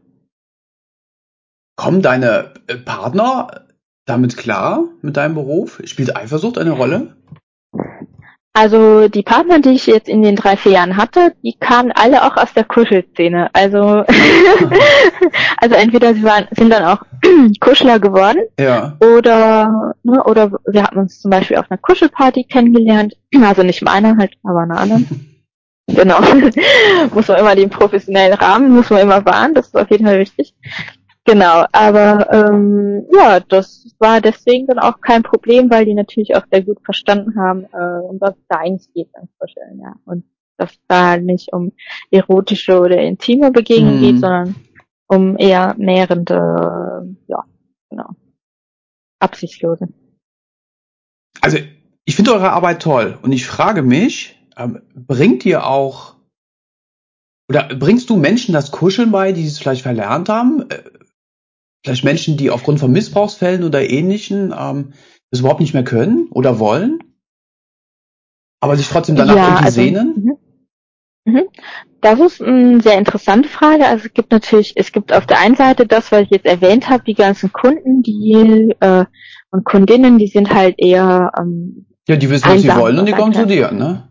[1.77, 3.67] Kommen deine äh, Partner
[4.07, 5.81] damit klar, mit deinem Beruf?
[5.85, 7.17] Spielt Eifersucht eine Rolle?
[8.61, 12.25] Also die Partner, die ich jetzt in den drei, vier Jahren hatte, die kamen alle
[12.25, 13.51] auch aus der Kuschelszene.
[13.53, 13.79] Also,
[15.59, 17.03] also entweder sie waren, sind dann auch
[17.61, 18.97] Kuschler geworden Ja.
[18.99, 23.15] oder, ne, oder wir hatten uns zum Beispiel auf einer Kuschelparty kennengelernt.
[23.41, 25.07] Also nicht meiner halt, aber einer anderen.
[25.91, 26.21] Genau.
[27.15, 30.19] muss man immer den professionellen Rahmen, muss man immer wahren, das ist auf jeden Fall
[30.19, 30.53] wichtig.
[31.29, 36.45] Genau, aber ähm, ja, das war deswegen dann auch kein Problem, weil die natürlich auch
[36.51, 39.95] sehr gut verstanden haben, äh, um was da eigentlich geht beim Kuscheln, ja.
[40.07, 40.25] Und
[40.57, 41.73] dass da nicht um
[42.11, 44.01] erotische oder intime Begegnungen Mhm.
[44.01, 44.55] geht, sondern
[45.07, 47.45] um eher nährende, ja,
[47.91, 48.09] genau,
[49.21, 49.89] absichtslose.
[51.43, 51.59] Also,
[52.07, 56.17] ich finde eure Arbeit toll und ich frage mich, ähm, bringt ihr auch
[57.51, 60.65] oder bringst du Menschen das Kuscheln bei, die es vielleicht verlernt haben?
[61.85, 64.93] Vielleicht Menschen, die aufgrund von Missbrauchsfällen oder ähnlichen ähm,
[65.31, 66.99] das überhaupt nicht mehr können oder wollen,
[68.61, 70.15] aber sich trotzdem danach irgendwie also, sehnen?
[70.17, 70.39] mhm.
[71.33, 71.49] Mhm.
[72.01, 73.87] Das ist eine sehr interessante Frage.
[73.87, 76.89] Also es gibt natürlich, es gibt auf der einen Seite das, was ich jetzt erwähnt
[76.89, 79.05] habe, die ganzen Kunden, die äh,
[79.51, 83.13] und Kundinnen, die sind halt eher ähm, Ja, die wissen, was sie wollen und die
[83.13, 84.09] kommen zu dir, ne?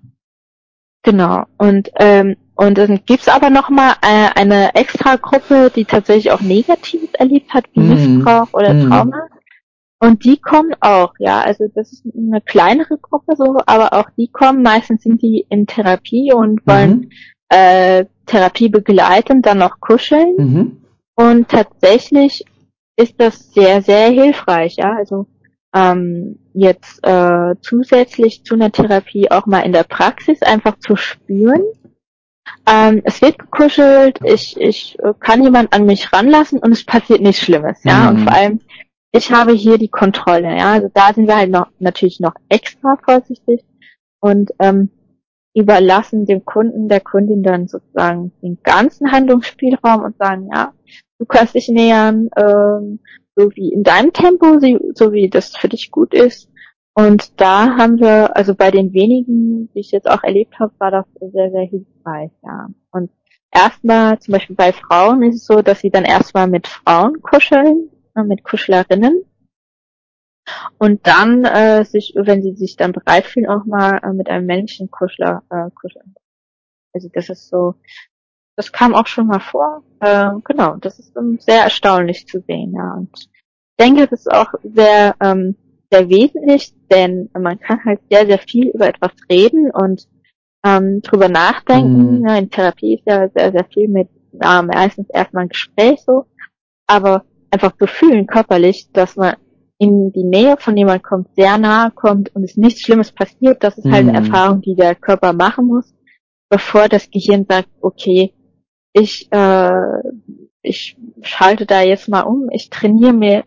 [1.03, 1.45] Genau.
[1.57, 6.41] Und ähm, und dann gibt's aber noch mal äh, eine extra Gruppe, die tatsächlich auch
[6.41, 7.89] Negatives erlebt hat, wie Mhm.
[7.89, 8.89] Missbrauch oder Mhm.
[8.89, 9.28] Trauma.
[9.99, 11.41] Und die kommen auch, ja.
[11.41, 14.62] Also das ist eine kleinere Gruppe so, aber auch die kommen.
[14.62, 17.10] Meistens sind die in Therapie und wollen Mhm.
[17.49, 20.36] äh, Therapie begleiten, dann noch kuscheln.
[20.38, 20.78] Mhm.
[21.16, 22.43] Und tatsächlich
[22.97, 24.93] ist das sehr, sehr hilfreich, ja.
[24.95, 25.28] Also
[25.76, 31.62] ähm, jetzt äh, zusätzlich zu einer Therapie auch mal in der Praxis einfach zu spüren.
[32.65, 37.21] Ähm, es wird gekuschelt, ich, ich äh, kann jemand an mich ranlassen und es passiert
[37.21, 37.99] nichts Schlimmes, ja.
[37.99, 38.07] Mhm.
[38.09, 38.59] Und vor allem,
[39.11, 40.73] ich habe hier die Kontrolle, ja.
[40.73, 43.63] Also da sind wir halt noch natürlich noch extra vorsichtig
[44.19, 44.89] und ähm,
[45.53, 50.73] überlassen dem Kunden, der Kundin dann sozusagen den ganzen Handlungsspielraum und sagen, ja,
[51.17, 52.99] du kannst dich nähern, ähm,
[53.35, 54.59] so wie in deinem Tempo,
[54.93, 56.49] so wie das für dich gut ist.
[56.97, 60.89] Und da haben wir, also bei den wenigen, die ich jetzt auch erlebt habe, war
[60.89, 62.69] das sehr, sehr hilfreich, ja.
[62.89, 63.11] Und
[63.51, 67.91] erstmal, zum Beispiel bei Frauen ist es so, dass sie dann erstmal mit Frauen kuscheln,
[68.15, 69.23] äh, mit Kuschlerinnen.
[70.79, 74.47] Und dann äh, sich, wenn sie sich dann bereit fühlen, auch mal äh, mit einem
[74.47, 76.15] männlichen Kuschler äh, kuscheln.
[76.95, 77.75] Also das ist so,
[78.55, 79.83] das kam auch schon mal vor.
[79.99, 82.95] Äh, genau, das ist ähm, sehr erstaunlich zu sehen, ja.
[82.95, 83.29] Und ich
[83.79, 85.55] denke, das ist auch sehr, ähm,
[85.91, 90.07] sehr wesentlich, denn man kann halt sehr, sehr viel über etwas reden und
[90.65, 92.19] ähm, drüber nachdenken.
[92.19, 92.27] Mhm.
[92.27, 96.25] Ja, in Therapie ist ja sehr, sehr viel mit, ja, meistens erstmal ein Gespräch so,
[96.88, 99.35] aber einfach zu fühlen körperlich, dass man
[99.79, 103.77] in die Nähe von jemand kommt, sehr nahe kommt und es nichts Schlimmes passiert, das
[103.77, 104.25] ist halt eine Mhm.
[104.25, 105.93] Erfahrung, die der Körper machen muss,
[106.49, 108.33] bevor das Gehirn sagt, okay,
[108.93, 110.01] ich, äh,
[110.63, 113.43] ich schalte da jetzt mal um, ich trainiere mir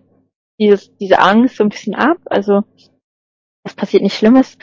[0.60, 2.62] dieses, diese Angst so ein bisschen ab, also
[3.64, 4.56] es passiert nichts Schlimmes,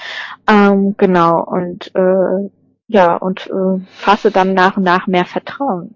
[0.48, 2.50] ähm, genau, und äh,
[2.88, 5.94] ja, und äh, fasse dann nach und nach mehr Vertrauen.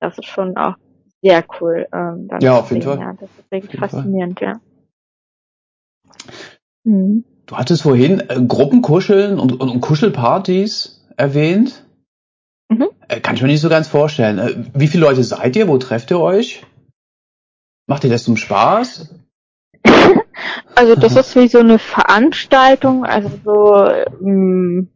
[0.00, 0.74] Das ist schon auch
[1.22, 1.86] sehr cool.
[1.92, 2.98] Ähm, dann Ja, auf jeden Fall.
[2.98, 3.88] Ja, das ist wirklich jeden Fall.
[3.88, 4.60] faszinierend, ja.
[6.84, 7.24] Mhm.
[7.46, 11.84] Du hattest vorhin äh, Gruppenkuscheln und, und, und Kuschelpartys erwähnt.
[12.68, 12.88] Mhm.
[13.08, 14.38] Äh, kann ich mir nicht so ganz vorstellen.
[14.38, 15.68] Äh, wie viele Leute seid ihr?
[15.68, 16.64] Wo trefft ihr euch?
[17.86, 19.14] Macht ihr das zum Spaß?
[20.74, 23.86] Also das ist wie so eine Veranstaltung, also so,
[24.26, 24.88] ähm,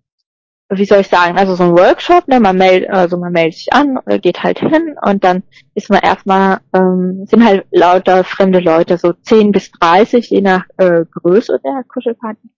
[0.71, 3.73] wie soll ich sagen, also so ein Workshop, ne, man meldet, also man meldet sich
[3.73, 5.43] an geht halt hin und dann
[5.75, 10.65] ist man erstmal, ähm, sind halt lauter fremde Leute, so 10 bis 30, je nach
[10.79, 12.49] äh, Größe der Kuschelparty.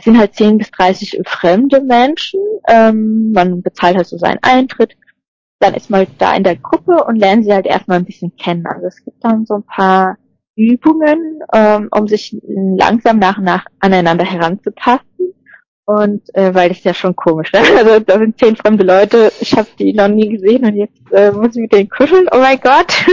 [0.00, 4.96] Sind halt 10 bis 30 fremde Menschen, ähm, man bezahlt halt so seinen Eintritt,
[5.60, 8.66] dann ist man da in der Gruppe und lernen sie halt erstmal ein bisschen kennen.
[8.66, 10.16] Also es gibt dann so ein paar
[10.56, 15.34] Übungen, ähm, um sich langsam nach und nach aneinander heranzutasten.
[15.84, 17.60] Und äh, weil das ist ja schon komisch, ne?
[17.76, 21.32] Also da sind zehn fremde Leute, ich habe die noch nie gesehen und jetzt äh,
[21.32, 22.92] muss ich mit denen kuscheln, oh mein Gott.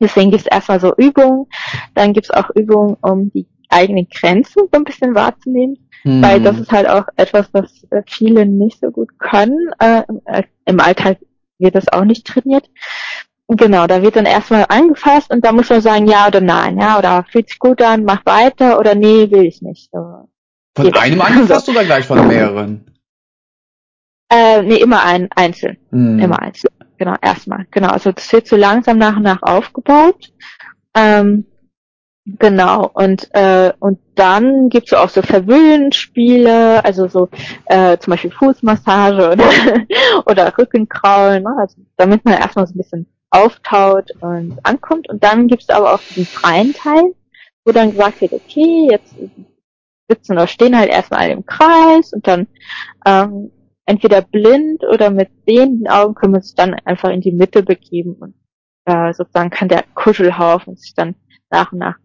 [0.00, 1.46] Deswegen gibt's erstmal so Übungen,
[1.94, 6.22] dann gibt's auch Übungen, um die eigenen Grenzen so ein bisschen wahrzunehmen Hm.
[6.22, 9.70] weil das ist halt auch etwas, was äh, viele nicht so gut können.
[9.78, 10.02] Äh,
[10.64, 11.18] Im Alltag
[11.58, 12.70] wird das auch nicht trainiert.
[13.48, 16.98] Genau, da wird dann erstmal angefasst und da muss man sagen ja oder nein, ja,
[16.98, 19.90] oder fühlt sich gut an, mach weiter oder nee, will ich nicht.
[19.92, 20.28] So.
[20.76, 21.00] Von jeder.
[21.00, 22.86] einem angefasst oder gleich von mehreren?
[24.30, 25.78] Äh, nee, immer ein, einzeln.
[25.90, 26.20] Hm.
[26.20, 26.72] Immer einzeln.
[26.96, 27.66] Genau, erstmal.
[27.72, 27.88] Genau.
[27.88, 30.32] Also das wird so langsam nach und nach aufgebaut.
[30.94, 31.46] Ähm,
[32.38, 32.90] genau.
[32.92, 37.28] Und äh, und dann gibt's auch so Verwöhnspiele, also so
[37.66, 39.44] äh, zum Beispiel Fußmassage oder,
[40.26, 41.56] oder Rückenkraulen, ne?
[41.58, 45.08] also damit man erstmal so ein bisschen auftaut und ankommt.
[45.08, 47.14] Und dann gibt's aber auch diesen freien Teil,
[47.64, 49.14] wo dann gesagt wird, okay, jetzt
[50.08, 52.48] sitzen oder stehen halt erstmal alle im Kreis und dann
[53.06, 53.52] ähm,
[53.86, 58.14] entweder blind oder mit sehenden Augen können wir uns dann einfach in die Mitte begeben
[58.14, 58.34] und
[58.84, 61.14] äh, sozusagen kann der Kuschelhaufen sich dann
[61.50, 61.96] nach und nach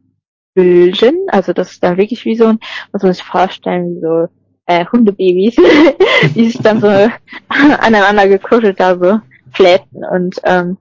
[0.56, 1.28] bilden.
[1.28, 2.60] Also das ist dann wirklich wie so ein,
[2.92, 4.28] muss man sich vorstellen, wie so
[4.66, 5.56] äh, Hundebabys,
[6.36, 6.88] die sich dann so
[7.50, 9.20] aneinander gekuschelt da so
[9.52, 10.78] fläten und ähm,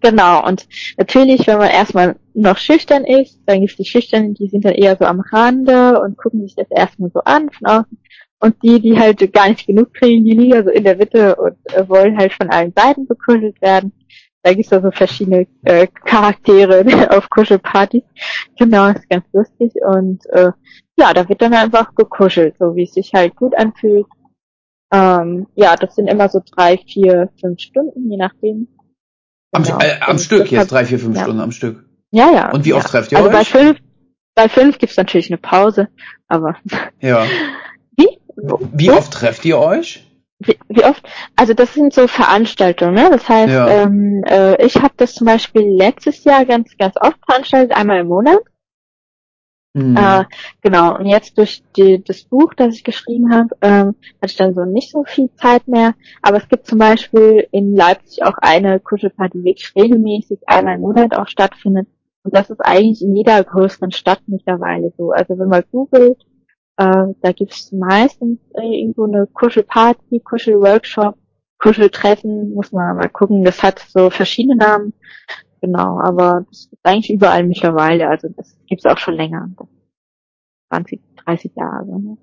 [0.00, 0.66] Genau, und
[0.96, 4.74] natürlich, wenn man erstmal noch schüchtern ist, dann gibt es die Schüchternen, die sind dann
[4.74, 7.98] eher so am Rande und gucken sich das erstmal so an von außen.
[8.40, 11.56] Und die, die halt gar nicht genug kriegen, die liegen so in der Mitte und
[11.74, 13.92] äh, wollen halt von allen Seiten bekuschelt werden.
[14.42, 16.84] Da gibt es also verschiedene äh, Charaktere
[17.16, 18.04] auf Kuschelpartys.
[18.58, 19.72] Genau, ist ganz lustig.
[19.84, 20.52] Und äh,
[20.96, 24.06] ja, da wird dann einfach gekuschelt, so wie es sich halt gut anfühlt.
[24.92, 28.68] Ähm, ja, das sind immer so drei, vier, fünf Stunden, je nachdem.
[29.52, 29.78] Am, Genau.
[29.80, 31.22] äh, am Stück jetzt drei, vier, fünf ja.
[31.22, 31.84] Stunden am Stück.
[32.10, 32.50] Ja, ja.
[32.52, 32.90] Und wie oft ja.
[32.90, 33.50] trefft ihr also bei euch?
[33.50, 33.78] fünf,
[34.34, 35.88] bei fünf gibt's natürlich eine Pause,
[36.28, 36.56] aber
[37.00, 37.26] Ja.
[37.96, 38.18] wie?
[38.72, 40.07] Wie oft trefft ihr euch?
[40.40, 41.06] Wie, wie oft?
[41.34, 43.08] Also das sind so Veranstaltungen, ne?
[43.10, 43.68] Das heißt, Ja.
[43.68, 48.06] ähm, äh, ich habe das zum Beispiel letztes Jahr ganz, ganz oft veranstaltet, einmal im
[48.08, 48.38] Monat.
[49.76, 49.96] Hm.
[49.96, 50.24] Äh,
[50.62, 50.96] genau.
[50.96, 54.64] Und jetzt durch die, das Buch, das ich geschrieben habe, ähm, hatte ich dann so
[54.64, 55.94] nicht so viel Zeit mehr.
[56.22, 60.82] Aber es gibt zum Beispiel in Leipzig auch eine Kuschelparty, die wirklich regelmäßig einmal im
[60.82, 61.88] Monat auch stattfindet.
[62.22, 65.10] Und das ist eigentlich in jeder größeren Stadt mittlerweile so.
[65.10, 66.18] Also wenn man googelt,
[66.78, 71.16] äh, da gibt's meistens äh, irgendwo eine Kuschelparty, Kuschelworkshop,
[71.58, 73.44] Kuscheltreffen, muss man mal gucken.
[73.44, 74.94] Das hat so verschiedene Namen.
[75.60, 78.08] Genau, aber das ist eigentlich überall mittlerweile.
[78.08, 79.50] Also das gibt's auch schon länger.
[80.68, 82.00] 20, 30 Jahre.
[82.00, 82.16] Ne?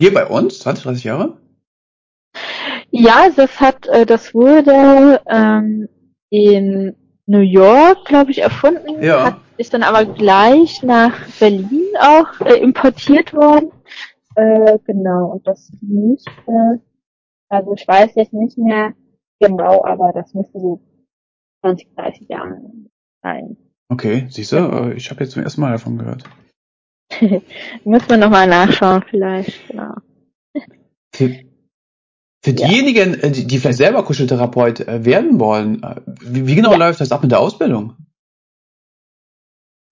[0.00, 0.58] Hier bei uns?
[0.58, 1.38] 20, 30 Jahre?
[2.90, 5.88] Ja, das hat, äh, das wurde ähm,
[6.30, 9.00] in New York, glaube ich, erfunden.
[9.00, 9.26] Ja.
[9.26, 13.70] Hat, ist dann aber gleich nach Berlin auch äh, importiert worden.
[14.34, 16.80] Äh, genau, und das müsste,
[17.48, 18.92] also ich weiß jetzt nicht mehr
[19.40, 20.80] genau, aber das müsste so
[21.62, 22.60] 20, 30 Jahre
[23.22, 23.56] sein.
[23.88, 26.24] Okay, siehst du, äh, ich habe jetzt zum ersten Mal davon gehört.
[27.84, 29.94] Muss man nochmal nachschauen vielleicht, genau.
[31.14, 31.28] Für,
[32.42, 32.68] für Ja.
[32.68, 35.82] diejenigen, äh, die, die vielleicht selber Kuscheltherapeut äh, werden wollen,
[36.20, 36.78] wie, wie genau Ja.
[36.78, 37.94] läuft das ab mit der Ausbildung?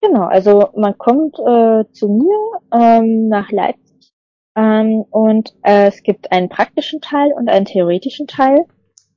[0.06, 4.12] Genau, also man kommt äh, zu mir ähm, nach Leipzig
[4.54, 8.66] ähm, und äh, es gibt einen praktischen Teil und einen theoretischen Teil.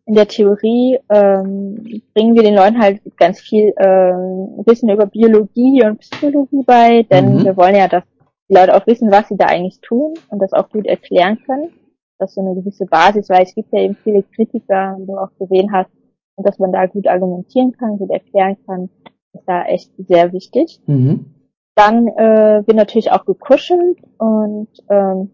[0.05, 5.83] In der Theorie ähm, bringen wir den Leuten halt ganz viel ähm, Wissen über Biologie
[5.83, 7.43] und Psychologie bei, denn Mhm.
[7.43, 8.03] wir wollen ja, dass
[8.49, 11.73] die Leute auch wissen, was sie da eigentlich tun und das auch gut erklären können.
[12.17, 15.17] Das ist so eine gewisse Basis, weil es gibt ja eben viele Kritiker, wie du
[15.17, 15.89] auch gesehen hast,
[16.35, 18.89] und dass man da gut argumentieren kann, gut erklären kann,
[19.33, 20.79] ist da echt sehr wichtig.
[20.85, 21.33] Mhm.
[21.75, 25.31] Dann äh, wird natürlich auch gekuschelt und ähm,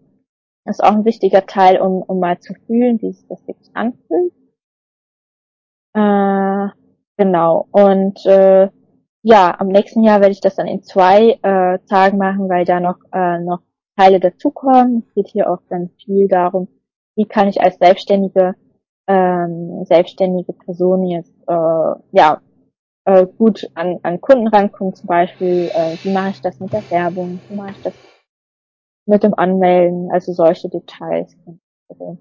[0.66, 4.34] ist auch ein wichtiger Teil, um, um mal zu fühlen, wie sich das wirklich anfühlt.
[5.94, 6.68] Äh,
[7.18, 7.68] genau.
[7.72, 8.70] Und äh,
[9.22, 12.80] ja, am nächsten Jahr werde ich das dann in zwei äh, Tagen machen, weil da
[12.80, 13.62] noch äh, noch
[13.98, 15.04] Teile dazukommen.
[15.08, 16.68] Es geht hier auch dann viel darum,
[17.16, 18.56] wie kann ich als selbstständige
[19.08, 22.42] ähm, selbstständige Person jetzt äh, ja
[23.06, 26.90] äh, gut an, an Kunden rankommen, zum Beispiel, äh, wie mache ich das mit der
[26.90, 27.94] Werbung, wie mache ich das
[29.06, 31.36] mit dem Anmelden, also solche Details.
[31.90, 32.18] Also,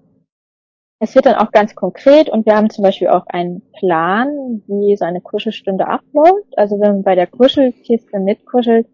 [0.99, 4.95] es wird dann auch ganz konkret und wir haben zum Beispiel auch einen Plan, wie
[4.95, 6.57] so eine Kuschelstunde abläuft.
[6.57, 8.87] Also wenn man bei der Kuschelkiste mitkuschelt,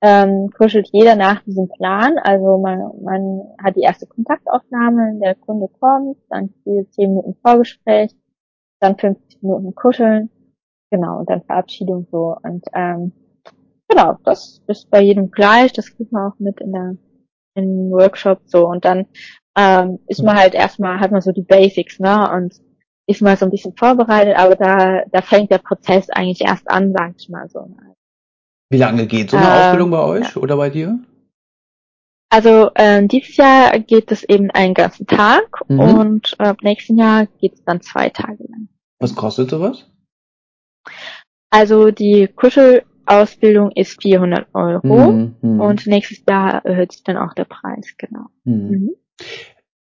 [0.00, 2.18] ähm, kuschelt jeder nach diesem Plan.
[2.18, 8.14] Also man, man hat die erste Kontaktaufnahme, der Kunde kommt, dann 10 Minuten Vorgespräch,
[8.80, 10.30] dann 50 Minuten kuscheln,
[10.94, 12.36] genau, und dann Verabschiedung so.
[12.42, 13.12] Und ähm,
[13.88, 16.96] genau, das ist bei jedem gleich, das kriegt man auch mit in der
[17.56, 19.06] in Workshop so und dann
[19.56, 22.28] ähm, ist man halt erstmal, hat man so die Basics, ne?
[22.32, 22.54] Und
[23.06, 26.92] ist mal so ein bisschen vorbereitet, aber da, da fängt der Prozess eigentlich erst an,
[26.92, 27.60] sag ich mal so.
[28.70, 30.98] Wie lange geht so eine Ähm, Ausbildung bei euch oder bei dir?
[32.30, 35.80] Also ähm, dieses Jahr geht es eben einen ganzen Tag Mhm.
[35.80, 38.68] und ab nächsten Jahr geht es dann zwei Tage lang.
[38.98, 39.86] Was kostet sowas?
[41.50, 47.32] Also die Kuschelausbildung ist 400 Euro Mhm, mhm, und nächstes Jahr erhöht sich dann auch
[47.34, 48.26] der Preis, genau.
[48.44, 48.68] mhm.
[48.70, 48.90] Mhm.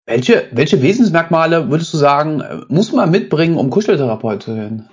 [0.08, 4.88] Welche, welche Wesensmerkmale würdest du sagen, muss man mitbringen, um Kuscheltherapeut zu werden?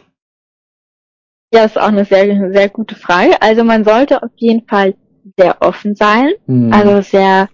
[1.53, 3.39] Ja, ist auch eine sehr, sehr gute Frage.
[3.39, 4.95] Also man sollte auf jeden Fall
[5.37, 6.73] sehr offen sein, Hm.
[6.73, 7.47] also sehr,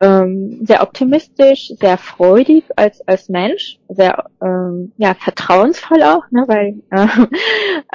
[0.00, 6.82] ähm, sehr optimistisch, sehr freudig als, als Mensch, sehr ähm, ja, vertrauensvoll auch, ne, weil
[6.90, 7.06] äh,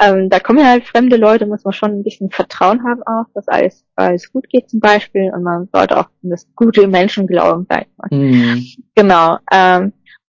[0.00, 3.26] ähm, da kommen ja halt fremde Leute, muss man schon ein bisschen Vertrauen haben auch,
[3.34, 7.26] dass alles, alles gut geht zum Beispiel und man sollte auch an das Gute Menschen
[7.26, 8.10] glauben, sag ich mal.
[8.10, 8.66] Hm.
[8.94, 9.38] Genau.
[9.52, 9.92] Ähm,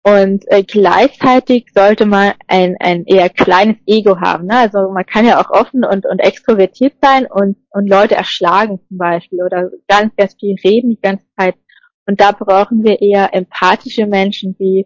[0.07, 4.45] und äh, gleichzeitig sollte man ein, ein eher kleines Ego haben.
[4.45, 4.55] Ne?
[4.55, 8.97] Also man kann ja auch offen und, und extrovertiert sein und, und Leute erschlagen zum
[8.97, 11.55] Beispiel oder ganz, ganz viel reden die ganze Zeit.
[12.05, 14.85] Und da brauchen wir eher empathische Menschen, die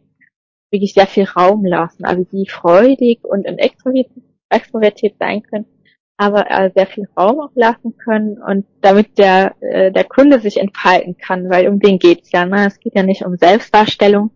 [0.71, 4.09] wirklich sehr viel Raum lassen, also die freudig und, und extrovertiert,
[4.49, 5.65] extrovertiert sein können,
[6.17, 10.57] aber äh, sehr viel Raum auch lassen können und damit der, äh, der Kunde sich
[10.57, 12.43] entfalten kann, weil um den geht's ja.
[12.43, 12.65] Ne?
[12.65, 14.31] Es geht ja nicht um Selbstdarstellung,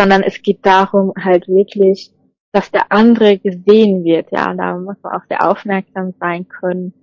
[0.00, 2.10] sondern es geht darum, halt wirklich,
[2.52, 4.32] dass der andere gesehen wird.
[4.32, 6.94] Ja, da muss man auch sehr aufmerksam sein können,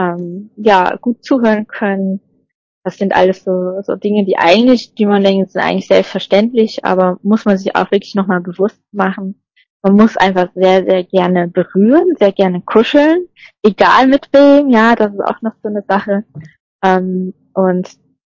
[0.00, 2.20] ähm, ja, gut zuhören können.
[2.82, 7.18] Das sind alles so, so Dinge, die eigentlich, die man denkt, sind eigentlich selbstverständlich, aber
[7.22, 9.40] muss man sich auch wirklich nochmal bewusst machen.
[9.82, 13.26] Man muss einfach sehr, sehr gerne berühren, sehr gerne kuscheln,
[13.62, 16.24] egal mit wem, ja, das ist auch noch so eine Sache.
[16.82, 17.90] Ähm, und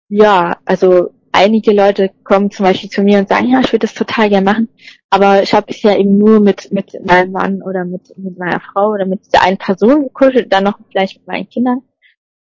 [0.09, 3.93] ja, also einige Leute kommen zum Beispiel zu mir und sagen, ja, ich würde das
[3.93, 4.69] total gerne machen,
[5.09, 8.89] aber ich habe bisher eben nur mit mit meinem Mann oder mit mit meiner Frau
[8.91, 11.81] oder mit der einen Person gekuschelt, dann noch vielleicht mit meinen Kindern.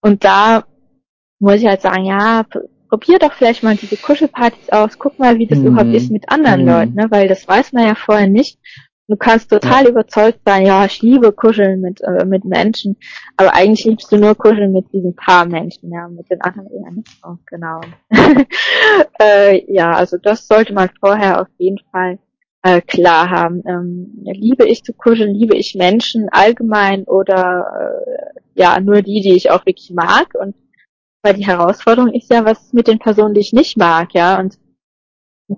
[0.02, 0.64] Und da
[1.40, 2.46] muss ich halt sagen, ja,
[2.90, 5.68] probier doch vielleicht mal diese Kuschelpartys aus, guck mal, wie das Mhm.
[5.68, 6.68] überhaupt ist mit anderen Mhm.
[6.68, 7.08] Leuten, ne?
[7.10, 8.60] weil das weiß man ja vorher nicht.
[9.12, 12.96] Du kannst total überzeugt sein, ja, ich liebe Kuscheln mit, äh, mit Menschen,
[13.36, 16.92] aber eigentlich liebst du nur Kuscheln mit diesen paar Menschen, ja, mit den anderen eher
[16.92, 17.82] nicht so, genau.
[19.20, 22.20] äh, ja, also das sollte man vorher auf jeden Fall
[22.62, 23.62] äh, klar haben.
[23.68, 29.36] Ähm, liebe ich zu kuscheln, liebe ich Menschen allgemein oder äh, ja, nur die, die
[29.36, 30.56] ich auch wirklich mag und
[31.22, 34.40] weil die Herausforderung ist ja, was ist mit den Personen, die ich nicht mag, ja,
[34.40, 34.58] und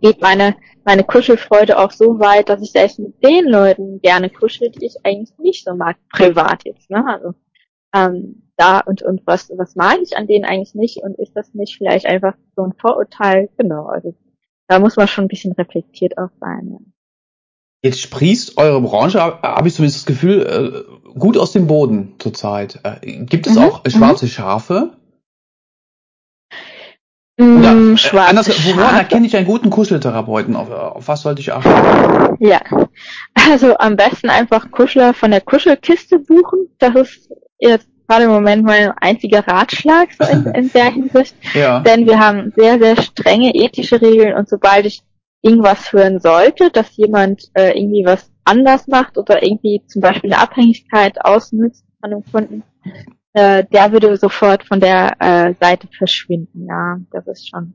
[0.02, 4.70] geht meine, meine Kuschelfreude auch so weit, dass ich selbst mit den Leuten gerne kuschel,
[4.72, 7.34] die ich eigentlich nicht so mag, privat jetzt, ne, also,
[7.96, 11.54] ähm, da und, und was, was mag ich an denen eigentlich nicht und ist das
[11.54, 14.16] nicht vielleicht einfach so ein Vorurteil, genau, also,
[14.68, 16.80] da muss man schon ein bisschen reflektiert auch sein, ja.
[17.86, 22.80] Jetzt sprießt eure Branche, habe ich zumindest das Gefühl, äh, gut aus dem Boden zurzeit.
[22.84, 24.96] Äh, Gibt es Mhm, auch schwarze Schafe?
[27.38, 30.56] Mm, Oder äh, schwarze anders, woran erkenne ich einen guten Kuscheltherapeuten?
[30.56, 32.38] Auf, auf was sollte ich achten?
[32.40, 32.62] Ja,
[33.50, 36.68] also am besten einfach Kuschler von der Kuschelkiste buchen.
[36.78, 37.30] Das ist
[37.60, 41.36] jetzt gerade im Moment mein einziger Ratschlag so in, in der Hinsicht.
[41.54, 41.80] Ja.
[41.80, 45.02] Denn wir haben sehr, sehr strenge ethische Regeln und sobald ich
[45.42, 50.42] irgendwas hören sollte, dass jemand äh, irgendwie was anders macht oder irgendwie zum Beispiel eine
[50.42, 52.64] Abhängigkeit ausnutzt von einem Kunden,
[53.34, 56.68] äh, der würde sofort von der äh, Seite verschwinden.
[56.68, 57.74] Ja, das ist schon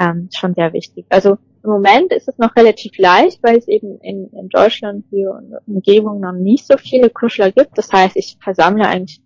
[0.00, 1.06] ähm, schon sehr wichtig.
[1.10, 5.38] Also im Moment ist es noch relativ leicht, weil es eben in, in Deutschland hier
[5.42, 7.76] der Umgebung noch nicht so viele Kuschler gibt.
[7.76, 9.20] Das heißt, ich versammle eigentlich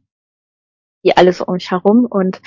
[1.04, 2.40] die alles um mich herum und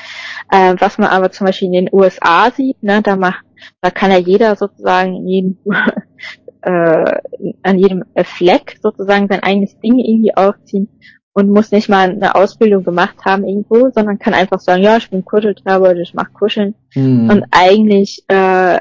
[0.52, 3.46] äh, was man aber zum Beispiel in den USA sieht, ne, da macht,
[3.82, 5.58] da kann ja jeder sozusagen in jedem,
[6.64, 7.20] äh,
[7.62, 10.90] an jedem Fleck sozusagen sein eigenes Ding irgendwie aufziehen
[11.38, 15.08] und muss nicht mal eine Ausbildung gemacht haben irgendwo, sondern kann einfach sagen, ja, ich
[15.12, 17.30] bin Kuscheltraber, ich mache Kuscheln Hm.
[17.30, 18.80] und eigentlich äh,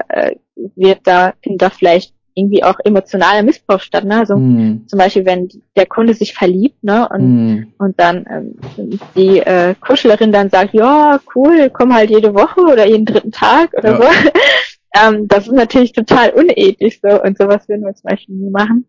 [0.75, 4.05] wird da, findet da vielleicht irgendwie auch emotionaler Missbrauch statt.
[4.05, 4.21] Ne?
[4.21, 4.85] Also Hm.
[4.87, 7.73] zum Beispiel, wenn der Kunde sich verliebt, ne, und, Hm.
[7.77, 12.87] und dann ähm, die äh, Kuschlerin dann sagt, ja, cool, komm halt jede Woche oder
[12.87, 14.03] jeden dritten Tag oder Ja.
[14.03, 14.09] so.
[15.15, 18.87] ähm, das ist natürlich total unethisch so und sowas würden wir zum Beispiel nie machen.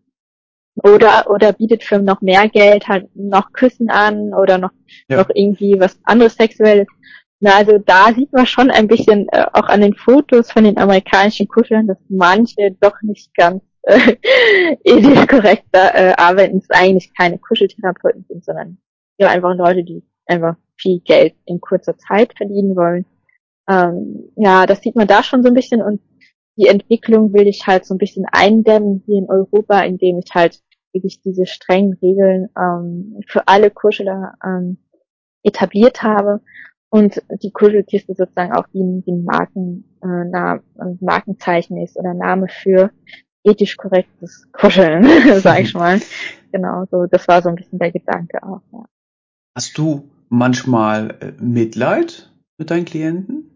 [0.82, 4.70] Oder oder bietet für noch mehr Geld halt noch Küssen an oder noch
[5.08, 5.18] Ja.
[5.18, 6.86] noch irgendwie was anderes Sexuelles.
[7.40, 10.76] Na, also da sieht man schon ein bisschen äh, auch an den Fotos von den
[10.78, 14.16] amerikanischen Kuscheln, dass manche doch nicht ganz äh,
[14.84, 18.78] ethisch korrekt da äh, arbeiten, es eigentlich keine Kuscheltherapeuten sind, sondern
[19.18, 23.04] ja einfach Leute, die einfach viel Geld in kurzer Zeit verdienen wollen.
[23.68, 26.00] Ähm, ja, das sieht man da schon so ein bisschen und
[26.56, 30.58] die Entwicklung will ich halt so ein bisschen eindämmen hier in Europa, indem ich halt
[30.92, 34.78] wirklich diese strengen Regeln ähm, für alle Kuscheler ähm,
[35.42, 36.40] etabliert habe
[36.90, 42.14] und die Kuschelkiste sozusagen auch wie wie ein Marken, äh, Na, ein Markenzeichen ist oder
[42.14, 42.90] Name für
[43.44, 45.04] ethisch korrektes Kuscheln,
[45.40, 46.00] sag ich mal.
[46.52, 48.62] Genau, so das war so ein bisschen der Gedanke auch.
[48.72, 48.84] Ja.
[49.54, 53.50] Hast du manchmal äh, Mitleid mit deinen Klienten?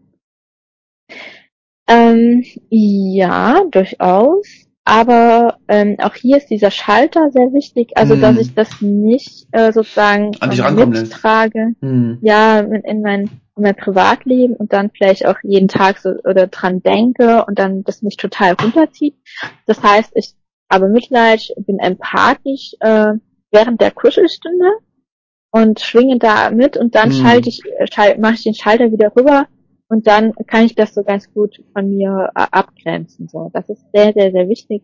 [1.87, 4.62] Ähm, ja, durchaus.
[4.85, 8.41] Aber ähm, auch hier ist dieser Schalter sehr wichtig, also dass Hm.
[8.41, 12.19] ich das nicht äh, sozusagen ähm, mittrage, Hm.
[12.21, 16.47] ja, in, in mein in mein Privatleben und dann vielleicht auch jeden Tag so oder
[16.47, 19.15] dran denke und dann das mich total runterzieht.
[19.67, 20.33] Das heißt, ich
[20.71, 23.13] habe Mitleid, bin empathisch äh,
[23.51, 24.65] während der Kuschelstunde
[25.51, 27.21] und schwinge da mit und dann Hm.
[27.21, 27.61] schalte ich,
[27.93, 29.47] schal mache ich den Schalter wieder rüber
[29.89, 33.27] und dann kann ich das so ganz gut von mir äh, abgrenzen.
[33.27, 34.83] So, das ist sehr, sehr, sehr wichtig.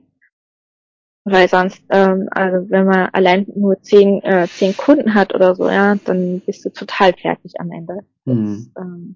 [1.25, 5.69] Weil sonst, ähm, also wenn man allein nur zehn, äh, zehn Kunden hat oder so,
[5.69, 7.99] ja, dann bist du total fertig am Ende.
[8.25, 8.71] Hm.
[8.77, 9.15] Ähm,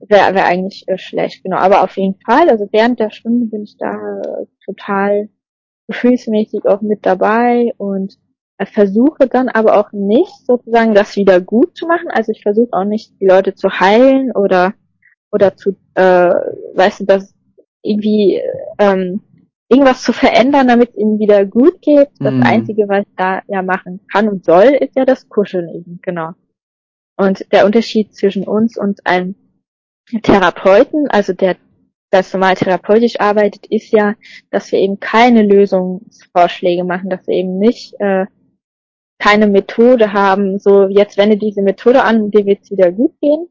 [0.00, 1.56] Wäre wär eigentlich äh, schlecht, genau.
[1.56, 5.28] Aber auf jeden Fall, also während der Stunde bin ich da äh, total
[5.88, 8.18] gefühlsmäßig auch mit dabei und
[8.58, 12.08] äh, versuche dann aber auch nicht sozusagen das wieder gut zu machen.
[12.10, 14.74] Also ich versuche auch nicht die Leute zu heilen oder
[15.32, 16.30] oder zu, äh,
[16.74, 17.34] weißt du, das
[17.82, 18.40] irgendwie
[18.78, 19.22] ähm,
[19.68, 22.10] irgendwas zu verändern, damit es ihnen wieder gut geht.
[22.20, 22.42] Das Mhm.
[22.42, 26.32] Einzige, was ich da ja machen kann und soll, ist ja das Kuscheln eben, genau.
[27.16, 29.34] Und der Unterschied zwischen uns und einem
[30.22, 31.56] Therapeuten, also der
[32.10, 34.14] das normal therapeutisch arbeitet, ist ja,
[34.50, 38.26] dass wir eben keine Lösungsvorschläge machen, dass wir eben nicht äh,
[39.18, 43.46] keine Methode haben, so jetzt wende diese Methode an, dir wird's wieder gut gehen.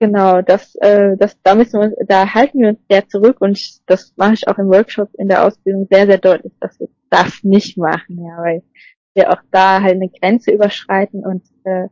[0.00, 3.58] Genau, das, äh, das, da müssen wir uns, da halten wir uns sehr zurück und
[3.86, 7.42] das mache ich auch im Workshop in der Ausbildung sehr, sehr deutlich, dass wir das
[7.42, 8.62] nicht machen, ja, weil
[9.14, 11.88] wir auch da halt eine Grenze überschreiten und äh,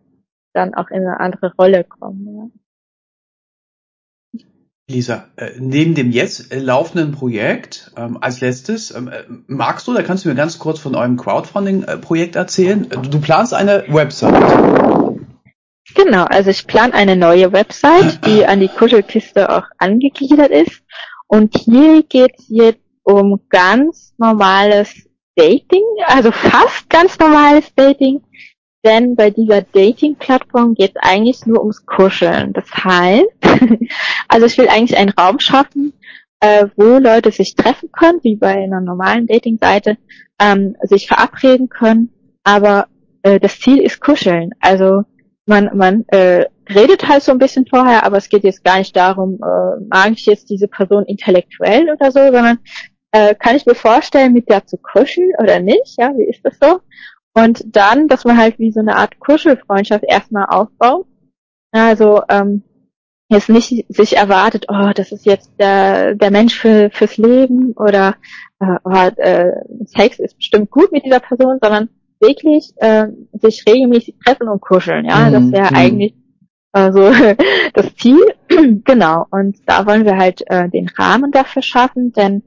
[0.52, 2.52] dann auch in eine andere Rolle kommen.
[4.34, 4.40] Ja.
[4.88, 9.94] Lisa, äh, neben dem jetzt äh, laufenden Projekt ähm, als letztes, ähm, äh, magst du,
[9.94, 12.88] da kannst du mir ganz kurz von eurem Crowdfunding-Projekt erzählen.
[12.92, 15.15] Äh, Du planst eine Website.
[15.96, 20.82] Genau, also ich plane eine neue Website, die an die Kuschelkiste auch angegliedert ist.
[21.26, 28.20] Und hier geht's jetzt um ganz normales Dating, also fast ganz normales Dating.
[28.84, 32.52] Denn bei dieser Dating-Plattform geht's eigentlich nur ums Kuscheln.
[32.52, 33.26] Das heißt,
[34.28, 35.94] also ich will eigentlich einen Raum schaffen,
[36.40, 39.96] äh, wo Leute sich treffen können, wie bei einer normalen Dating-Seite,
[40.38, 42.10] ähm, sich verabreden können.
[42.44, 42.86] Aber
[43.22, 44.50] äh, das Ziel ist Kuscheln.
[44.60, 45.02] Also
[45.46, 48.94] man, man äh, redet halt so ein bisschen vorher, aber es geht jetzt gar nicht
[48.96, 52.58] darum, äh, mag ich jetzt diese Person intellektuell oder so, sondern
[53.12, 56.58] äh, kann ich mir vorstellen, mit der zu kuscheln oder nicht, ja, wie ist das
[56.60, 56.80] so?
[57.34, 61.06] Und dann, dass man halt wie so eine Art Kuschelfreundschaft erstmal aufbaut.
[61.70, 62.62] Also ähm,
[63.28, 68.16] jetzt nicht sich erwartet, oh, das ist jetzt der, der Mensch für, fürs Leben oder
[68.60, 69.52] äh, oh, äh,
[69.84, 71.90] Sex ist bestimmt gut mit dieser Person, sondern
[72.20, 75.04] wirklich äh, sich regelmäßig treffen und kuscheln.
[75.04, 75.76] Ja, das Mhm, wäre mhm.
[75.76, 76.14] eigentlich
[76.72, 77.10] äh, so
[77.74, 78.20] das Ziel.
[78.84, 79.26] genau.
[79.30, 82.42] Und da wollen wir halt äh, den Rahmen dafür schaffen, denn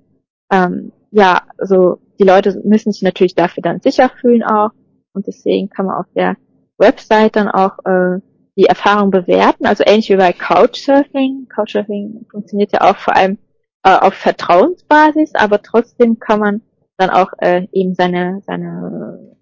[0.52, 4.72] ähm, ja, also die Leute müssen sich natürlich dafür dann sicher fühlen auch.
[5.14, 6.36] Und deswegen kann man auf der
[6.78, 8.20] Website dann auch äh,
[8.56, 9.66] die Erfahrung bewerten.
[9.66, 11.48] Also ähnlich wie bei Couchsurfing.
[11.54, 13.38] Couchsurfing funktioniert ja auch vor allem
[13.84, 16.62] äh, auf Vertrauensbasis, aber trotzdem kann man
[16.98, 19.38] dann auch äh, eben seine, seine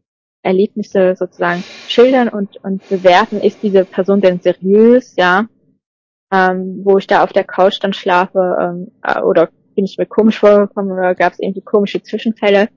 [0.47, 5.47] Erlebnisse sozusagen schildern und, und bewerten, ist diese Person denn seriös, ja,
[6.31, 10.07] ähm, wo ich da auf der Couch dann schlafe, ähm, äh, oder bin ich mir
[10.07, 12.69] komisch vorgekommen oder gab es irgendwie komische Zwischenfälle.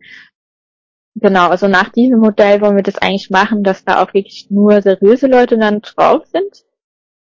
[1.14, 4.80] Genau, also nach diesem Modell wollen wir das eigentlich machen, dass da auch wirklich nur
[4.82, 6.64] seriöse Leute dann drauf sind.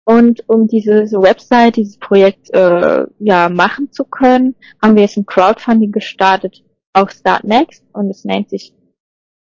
[0.03, 5.25] Und um diese Website, dieses Projekt äh, ja machen zu können, haben wir jetzt ein
[5.25, 6.63] Crowdfunding gestartet
[6.93, 8.73] auf Start Next und es nennt sich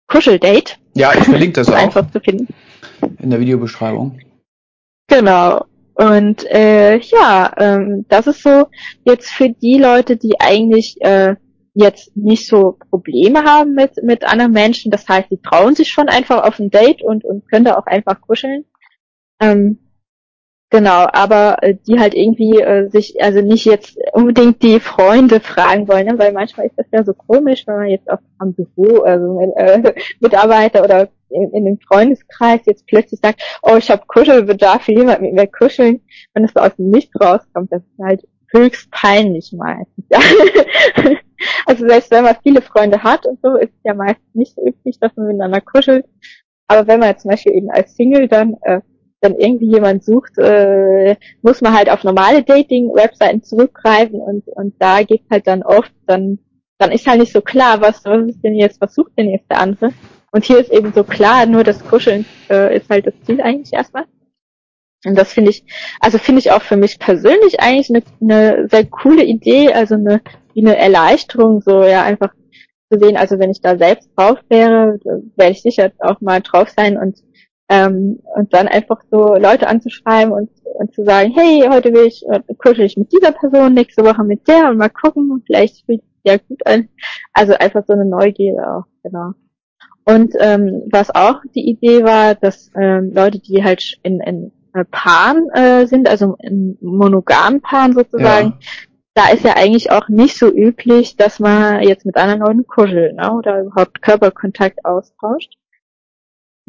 [0.08, 0.76] Kuscheldate.
[0.98, 2.48] Ja, ich verlinke das auch einfach zu finden.
[3.20, 4.20] in der Videobeschreibung.
[5.08, 5.66] Genau.
[5.94, 8.68] Und äh, ja, ähm, das ist so
[9.04, 11.36] jetzt für die Leute, die eigentlich äh,
[11.74, 14.92] jetzt nicht so Probleme haben mit mit anderen Menschen.
[14.92, 17.86] Das heißt, die trauen sich schon einfach auf ein Date und und können da auch
[17.88, 18.66] einfach kuscheln.
[19.40, 19.80] Ähm,
[20.70, 25.88] genau, aber äh, die halt irgendwie äh, sich also nicht jetzt unbedingt die Freunde fragen
[25.88, 26.18] wollen, ne?
[26.18, 29.94] weil manchmal ist das ja so komisch, wenn man jetzt auch am Büro also äh,
[30.20, 35.22] Mitarbeiter oder in, in dem Freundeskreis jetzt plötzlich sagt, oh, ich habe Kuschelbedarf, will jemand
[35.22, 36.02] mit mir kuscheln,
[36.34, 40.06] wenn es so aus dem Nichts rauskommt, das ist halt höchst peinlich meistens.
[40.10, 40.20] Ja.
[41.66, 44.66] also selbst wenn man viele Freunde hat und so, ist es ja meistens nicht so
[44.66, 46.06] üblich, dass man miteinander kuschelt.
[46.68, 48.82] Aber wenn man jetzt zum Beispiel eben als Single dann äh,
[49.22, 55.04] dann irgendwie jemand sucht, äh, muss man halt auf normale Dating-Webseiten zurückgreifen und und da
[55.04, 56.40] geht's halt dann oft, dann
[56.78, 59.50] dann ist halt nicht so klar, was was ist denn jetzt, was sucht denn jetzt
[59.50, 59.92] der andere?
[60.32, 63.74] Und hier ist eben so klar, nur das Kuscheln äh, ist halt das Ziel eigentlich
[63.74, 64.06] erstmal.
[65.06, 65.64] Und das finde ich,
[66.00, 70.22] also finde ich auch für mich persönlich eigentlich eine, eine sehr coole Idee, also eine,
[70.54, 72.34] wie eine Erleichterung, so ja einfach
[72.92, 75.00] zu sehen, also wenn ich da selbst drauf wäre,
[75.36, 77.18] werde ich sicher auch mal drauf sein und
[77.70, 80.50] ähm, und dann einfach so Leute anzuschreiben und,
[80.80, 84.24] und zu sagen, hey, heute will ich, äh, kuschel ich mit dieser Person, nächste Woche
[84.24, 86.88] mit der und mal gucken, vielleicht fühlt sich ja gut an.
[87.34, 89.34] Also einfach so eine Neugierde auch, genau.
[90.06, 94.86] Und ähm, was auch die Idee war, dass ähm, Leute, die halt in, in äh,
[94.86, 98.68] Paaren äh, sind, also in monogamen Paaren sozusagen, ja.
[99.16, 103.18] da ist ja eigentlich auch nicht so üblich, dass man jetzt mit anderen Leuten kuschelt
[103.18, 105.58] ne, oder überhaupt Körperkontakt austauscht.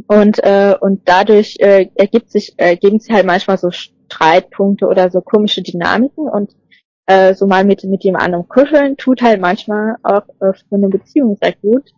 [0.09, 5.21] Und, äh, und dadurch äh, ergibt sich, ergeben sich halt manchmal so Streitpunkte oder so
[5.21, 6.57] komische Dynamiken und
[7.07, 10.89] äh, so mal mit, mit jemand anderem kuscheln tut halt manchmal auch äh, für eine
[10.89, 11.91] Beziehung sehr gut.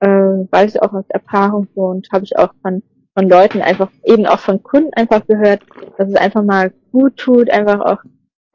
[0.00, 2.82] Äh, weiß ich auch aus Erfahrung so und habe ich auch von,
[3.16, 5.62] von Leuten einfach, eben auch von Kunden einfach gehört,
[5.98, 7.98] dass es einfach mal gut tut, einfach auch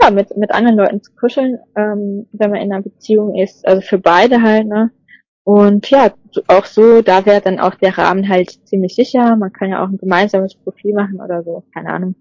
[0.01, 3.66] ja, mit, mit anderen Leuten zu kuscheln, ähm, wenn man in einer Beziehung ist.
[3.66, 4.91] Also für beide halt, ne?
[5.47, 6.11] Und ja,
[6.47, 9.37] auch so, da wäre dann auch der Rahmen halt ziemlich sicher.
[9.37, 12.15] Man kann ja auch ein gemeinsames Profil machen oder so, keine Ahnung.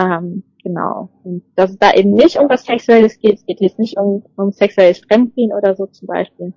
[0.00, 1.10] Ähm, genau.
[1.22, 4.24] Und dass es da eben nicht um was Sexuelles geht, es geht jetzt nicht um,
[4.36, 6.54] um sexuelles Fremdgehen oder so zum Beispiel.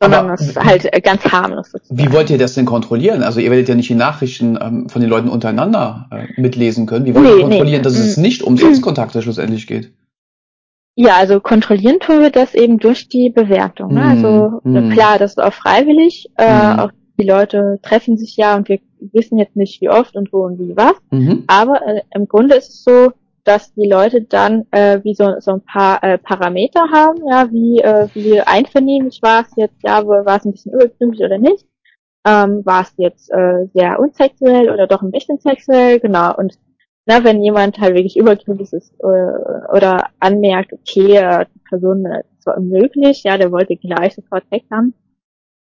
[0.00, 1.72] Sondern es ist halt ganz harmlos.
[1.72, 1.98] Sozusagen.
[1.98, 3.24] Wie wollt ihr das denn kontrollieren?
[3.24, 7.04] Also ihr werdet ja nicht die Nachrichten ähm, von den Leuten untereinander äh, mitlesen können.
[7.04, 7.82] Wie wollt nee, ihr kontrollieren, nee.
[7.82, 8.22] dass es mm.
[8.22, 9.92] nicht um Sexkontakte schlussendlich geht?
[11.00, 13.94] Ja, also kontrollieren tun wir das eben durch die Bewertung.
[13.94, 14.02] Ne?
[14.02, 14.90] Also mm.
[14.90, 16.28] klar, das ist auch freiwillig.
[16.36, 16.78] Äh, mm.
[16.80, 18.80] Auch die Leute treffen sich ja und wir
[19.12, 20.94] wissen jetzt nicht, wie oft und wo und wie was.
[21.10, 23.12] Mm Aber äh, im Grunde ist es so,
[23.44, 27.78] dass die Leute dann äh, wie so, so ein paar äh, Parameter haben, ja, wie,
[27.78, 31.64] äh, wie einvernehmlich war es jetzt, ja, war es ein bisschen übergründlich oder nicht.
[32.26, 36.36] Ähm, war es jetzt äh, sehr unsexuell oder doch ein bisschen sexuell, genau.
[36.36, 36.58] Und
[37.08, 42.20] na, wenn jemand halt wirklich übergriffig ist äh, oder anmerkt, okay, äh, die Person äh,
[42.20, 44.92] ist zwar unmöglich, ja, der wollte gleich sofort weg haben,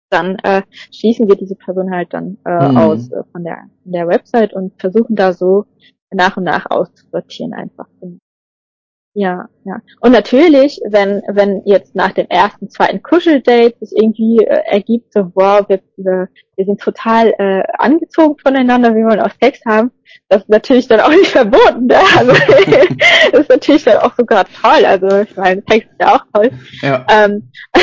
[0.09, 0.63] dann äh,
[0.93, 2.77] schließen wir diese Person halt dann äh, mhm.
[2.77, 5.67] aus äh, von der von der Website und versuchen da so
[6.13, 7.89] nach und nach auszusortieren einfach.
[9.15, 9.81] Ja, ja.
[10.01, 15.31] Und natürlich, wenn, wenn jetzt nach dem ersten, zweiten Kuscheldate sich irgendwie äh, ergibt, so,
[15.35, 19.91] wow, wir, wir, wir sind total äh, angezogen voneinander, wir wollen auch Sex haben,
[20.29, 21.87] das ist natürlich dann auch nicht verboten.
[21.87, 21.97] Ne?
[22.17, 22.33] Also
[23.33, 24.85] das ist natürlich dann auch sogar toll.
[24.85, 26.51] Also ich meine, Sex ist ja auch toll.
[26.81, 27.07] Ja.
[27.11, 27.51] Ähm,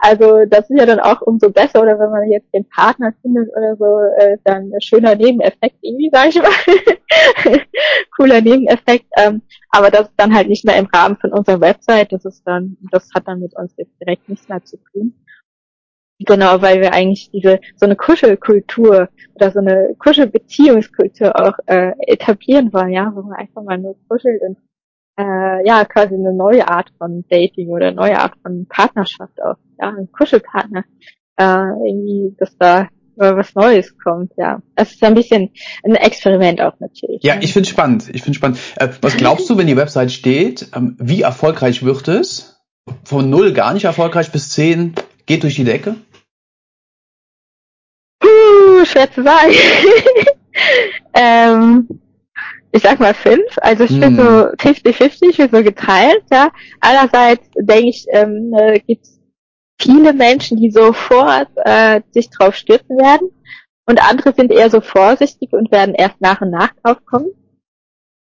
[0.00, 3.48] also das ist ja dann auch umso besser, oder wenn man jetzt den Partner findet
[3.54, 7.58] oder so, äh, dann ein schöner Nebeneffekt irgendwie, sag ich mal.
[8.16, 9.06] Cooler Nebeneffekt.
[9.18, 12.12] Ähm, aber das ist dann halt nicht mehr im Rahmen von unserer Website.
[12.12, 15.14] Das ist dann, das hat dann mit uns jetzt direkt nichts mehr zu tun.
[16.20, 22.72] Genau, weil wir eigentlich diese so eine Kuschelkultur oder so eine Kuschelbeziehungskultur auch äh, etablieren
[22.72, 24.58] wollen, ja, wo man einfach mal nur kuschelt und
[25.18, 29.56] äh, ja, quasi eine neue Art von Dating oder eine neue Art von Partnerschaft auch,
[29.80, 30.84] ja, ein Kuschelpartner,
[31.36, 31.44] äh,
[31.86, 34.60] irgendwie, dass da was Neues kommt, ja.
[34.74, 35.50] Das ist ein bisschen
[35.84, 37.22] ein Experiment auch natürlich.
[37.22, 38.10] Ja, ich finde spannend.
[38.12, 38.58] Ich finde spannend.
[38.76, 42.60] Äh, was glaubst du, wenn die Website steht, ähm, wie erfolgreich wird es?
[43.04, 44.94] Von null gar nicht erfolgreich bis zehn
[45.26, 45.96] geht durch die Decke?
[48.84, 49.52] Schwer zu sagen.
[51.14, 51.88] ähm,
[52.72, 53.56] ich sag mal fünf.
[53.58, 54.16] Also ich bin hm.
[54.16, 54.24] so
[54.68, 56.50] 50-50, ich bin so geteilt, ja.
[56.80, 59.06] Einerseits denke ich, ähm, äh, gibt
[59.80, 63.28] viele Menschen, die sofort äh, sich drauf stürzen werden.
[63.86, 67.30] Und andere sind eher so vorsichtig und werden erst nach und nach drauf kommen.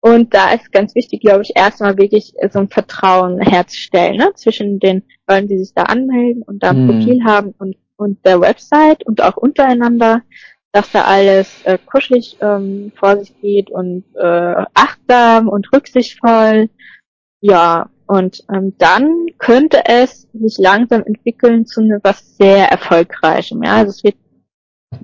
[0.00, 4.32] Und da ist ganz wichtig, glaube ich, erstmal wirklich so ein Vertrauen herzustellen, ne?
[4.34, 6.88] zwischen den Leuten, die sich da anmelden und da ein hm.
[6.88, 10.22] Profil haben und, und der Website und auch untereinander,
[10.72, 16.70] dass da alles äh, kuschelig ähm, vor sich geht und äh, achtsam und rücksichtsvoll.
[17.40, 23.62] Ja, und ähm, dann könnte es sich langsam entwickeln zu ne, was sehr erfolgreichem.
[23.62, 24.16] Ja, also es wird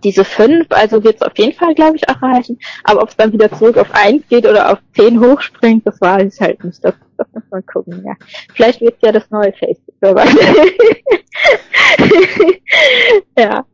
[0.02, 2.58] diese fünf, also wird es auf jeden Fall, glaube ich, erreichen.
[2.84, 6.34] Aber ob es dann wieder zurück auf eins geht oder auf zehn hochspringt, das weiß
[6.34, 6.84] ich halt nicht.
[6.84, 8.14] Das, das muss man gucken, ja.
[8.54, 10.26] Vielleicht wird ja das neue Facebook dabei.
[13.38, 13.64] ja.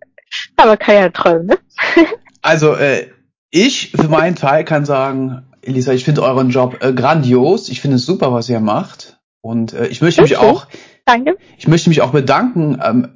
[0.56, 1.58] Aber kann ja träumen, ne?
[2.42, 3.08] also, äh,
[3.50, 7.68] ich für meinen Teil kann sagen, Elisa, ich finde euren Job äh, grandios.
[7.68, 9.20] Ich finde es super, was ihr macht.
[9.40, 10.66] Und äh, ich möchte mich auch,
[11.04, 11.36] Danke.
[11.56, 13.08] ich möchte mich auch bedanken ähm,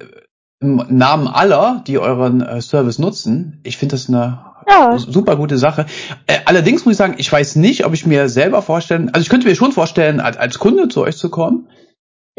[0.59, 3.59] im Namen aller, die euren äh, Service nutzen.
[3.63, 4.97] Ich finde das eine ja.
[4.97, 5.85] super gute Sache.
[6.25, 9.29] Äh, allerdings muss ich sagen, ich weiß nicht, ob ich mir selber vorstellen, also ich
[9.29, 11.67] könnte mir schon vorstellen, als, als Kunde zu euch zu kommen.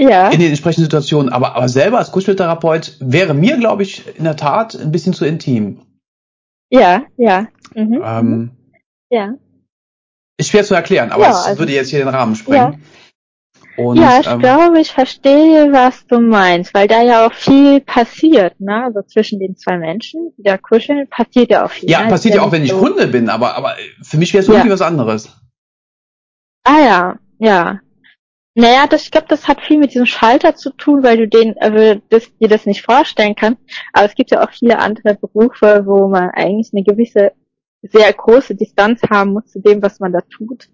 [0.01, 0.29] Ja.
[0.29, 4.37] In den entsprechenden Situationen, aber, aber selber als Kuscheltherapeut wäre mir, glaube ich, in der
[4.37, 5.83] Tat ein bisschen zu intim.
[6.70, 7.49] Ja, ja.
[7.75, 8.01] Mhm.
[8.05, 8.51] Ähm,
[9.11, 9.35] ja.
[10.39, 12.83] Ist schwer zu erklären, aber Ja, es also- würde jetzt hier den Rahmen sprengen.
[13.77, 17.81] Und, ja, ich ähm, glaube, ich verstehe, was du meinst, weil da ja auch viel
[17.81, 18.85] passiert, ne?
[18.85, 21.89] Also zwischen den zwei Menschen, die da kuscheln, passiert ja auch viel.
[21.89, 22.09] ja, ne?
[22.09, 24.55] passiert ja auch, wenn ich so- Kunde bin, aber, aber für mich wäre es Ja.
[24.55, 25.37] irgendwie was anderes.
[26.65, 27.81] Ah ja, ja.
[28.60, 31.56] Naja, das, ich glaube, das hat viel mit diesem Schalter zu tun, weil du den,
[31.59, 33.62] also das, dir das nicht vorstellen kannst.
[33.93, 37.30] Aber es gibt ja auch viele andere Berufe, wo man eigentlich eine gewisse,
[37.82, 40.68] sehr große Distanz haben muss zu dem, was man da tut.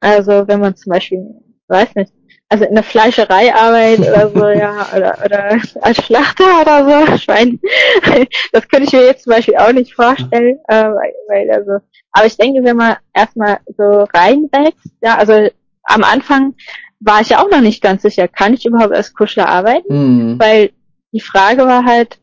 [0.00, 1.24] Also wenn man zum Beispiel,
[1.68, 2.12] weiß nicht,
[2.50, 7.58] also in der Fleischerei arbeitet oder so, ja, oder, oder als Schlachter oder so, Schwein.
[8.52, 11.82] Das könnte ich mir jetzt zum Beispiel auch nicht vorstellen, äh, weil, also,
[12.12, 15.48] aber ich denke, wenn man erstmal so reinwächst, ja, also
[15.84, 16.54] am Anfang
[17.00, 19.92] war ich ja auch noch nicht ganz sicher, kann ich überhaupt als Kuschler arbeiten?
[19.92, 20.38] Hm.
[20.38, 20.70] Weil
[21.12, 22.18] die Frage war halt,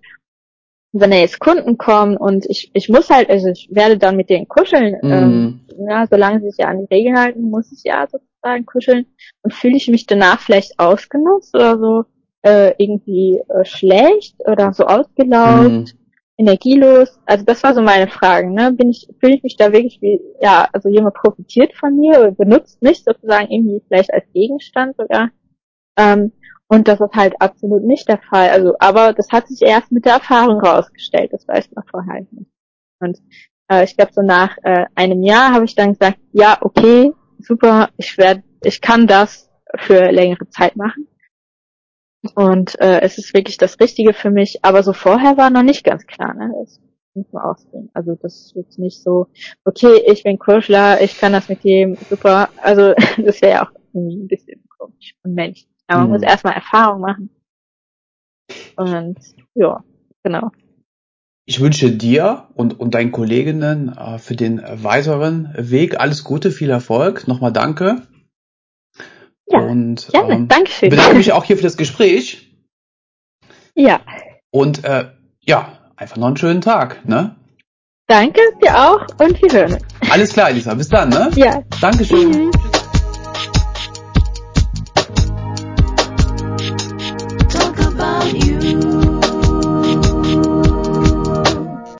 [0.93, 4.29] wenn da jetzt Kunden kommen und ich, ich muss halt, also ich werde dann mit
[4.29, 5.87] denen kuscheln, ähm, Hm.
[5.89, 9.05] ja, solange sie sich ja an die Regeln halten, muss ich ja sozusagen kuscheln
[9.43, 12.05] und fühle ich mich danach vielleicht ausgenutzt oder so
[12.41, 15.85] äh, irgendwie äh, schlecht oder so ausgelaugt, Hm.
[16.41, 17.19] Energielos.
[17.25, 18.71] Also das war so meine Frage, ne?
[18.73, 22.31] Bin ich, fühle ich mich da wirklich wie, ja, also jemand profitiert von mir oder
[22.31, 25.29] benutzt mich sozusagen irgendwie vielleicht als Gegenstand sogar.
[25.97, 26.31] Ähm,
[26.67, 28.49] und das ist halt absolut nicht der Fall.
[28.49, 31.33] Also, aber das hat sich erst mit der Erfahrung rausgestellt.
[31.33, 32.49] Das weiß man vorher halt nicht.
[32.99, 33.19] Und
[33.69, 37.89] äh, ich glaube, so nach äh, einem Jahr habe ich dann gesagt, ja, okay, super,
[37.97, 39.49] ich werde, ich kann das
[39.79, 41.07] für längere Zeit machen.
[42.35, 44.63] Und äh, es ist wirklich das Richtige für mich.
[44.63, 46.53] Aber so vorher war noch nicht ganz klar, ne?
[46.59, 46.79] Das
[47.15, 47.89] muss man aussehen.
[47.93, 49.27] Also das ist jetzt nicht so,
[49.65, 52.49] okay, ich bin Kuschler, ich kann das mit dem, super.
[52.61, 55.67] Also das wäre ja auch ein bisschen komisch und menschlich.
[55.87, 56.13] Aber man Mhm.
[56.13, 57.29] muss erstmal Erfahrung machen.
[58.75, 59.17] Und
[59.55, 59.83] ja,
[60.23, 60.51] genau.
[61.45, 66.69] Ich wünsche dir und, und deinen Kolleginnen äh, für den weiteren Weg alles Gute, viel
[66.69, 67.27] Erfolg.
[67.27, 68.07] Nochmal danke.
[69.51, 70.89] Ja, und Gerne, ähm, Dankeschön.
[70.89, 72.47] bedanke mich auch hier für das Gespräch.
[73.75, 74.01] Ja,
[74.51, 75.05] Und äh,
[75.41, 77.05] ja, einfach noch einen schönen Tag.
[77.07, 77.35] Ne?
[78.07, 79.83] danke dir auch und wir hören uns.
[80.11, 80.73] Alles klar, Elisa.
[80.73, 81.09] Bis dann.
[81.09, 81.31] Ne?
[81.35, 82.51] Ja, Dankeschön.
[82.51, 82.70] tschüss.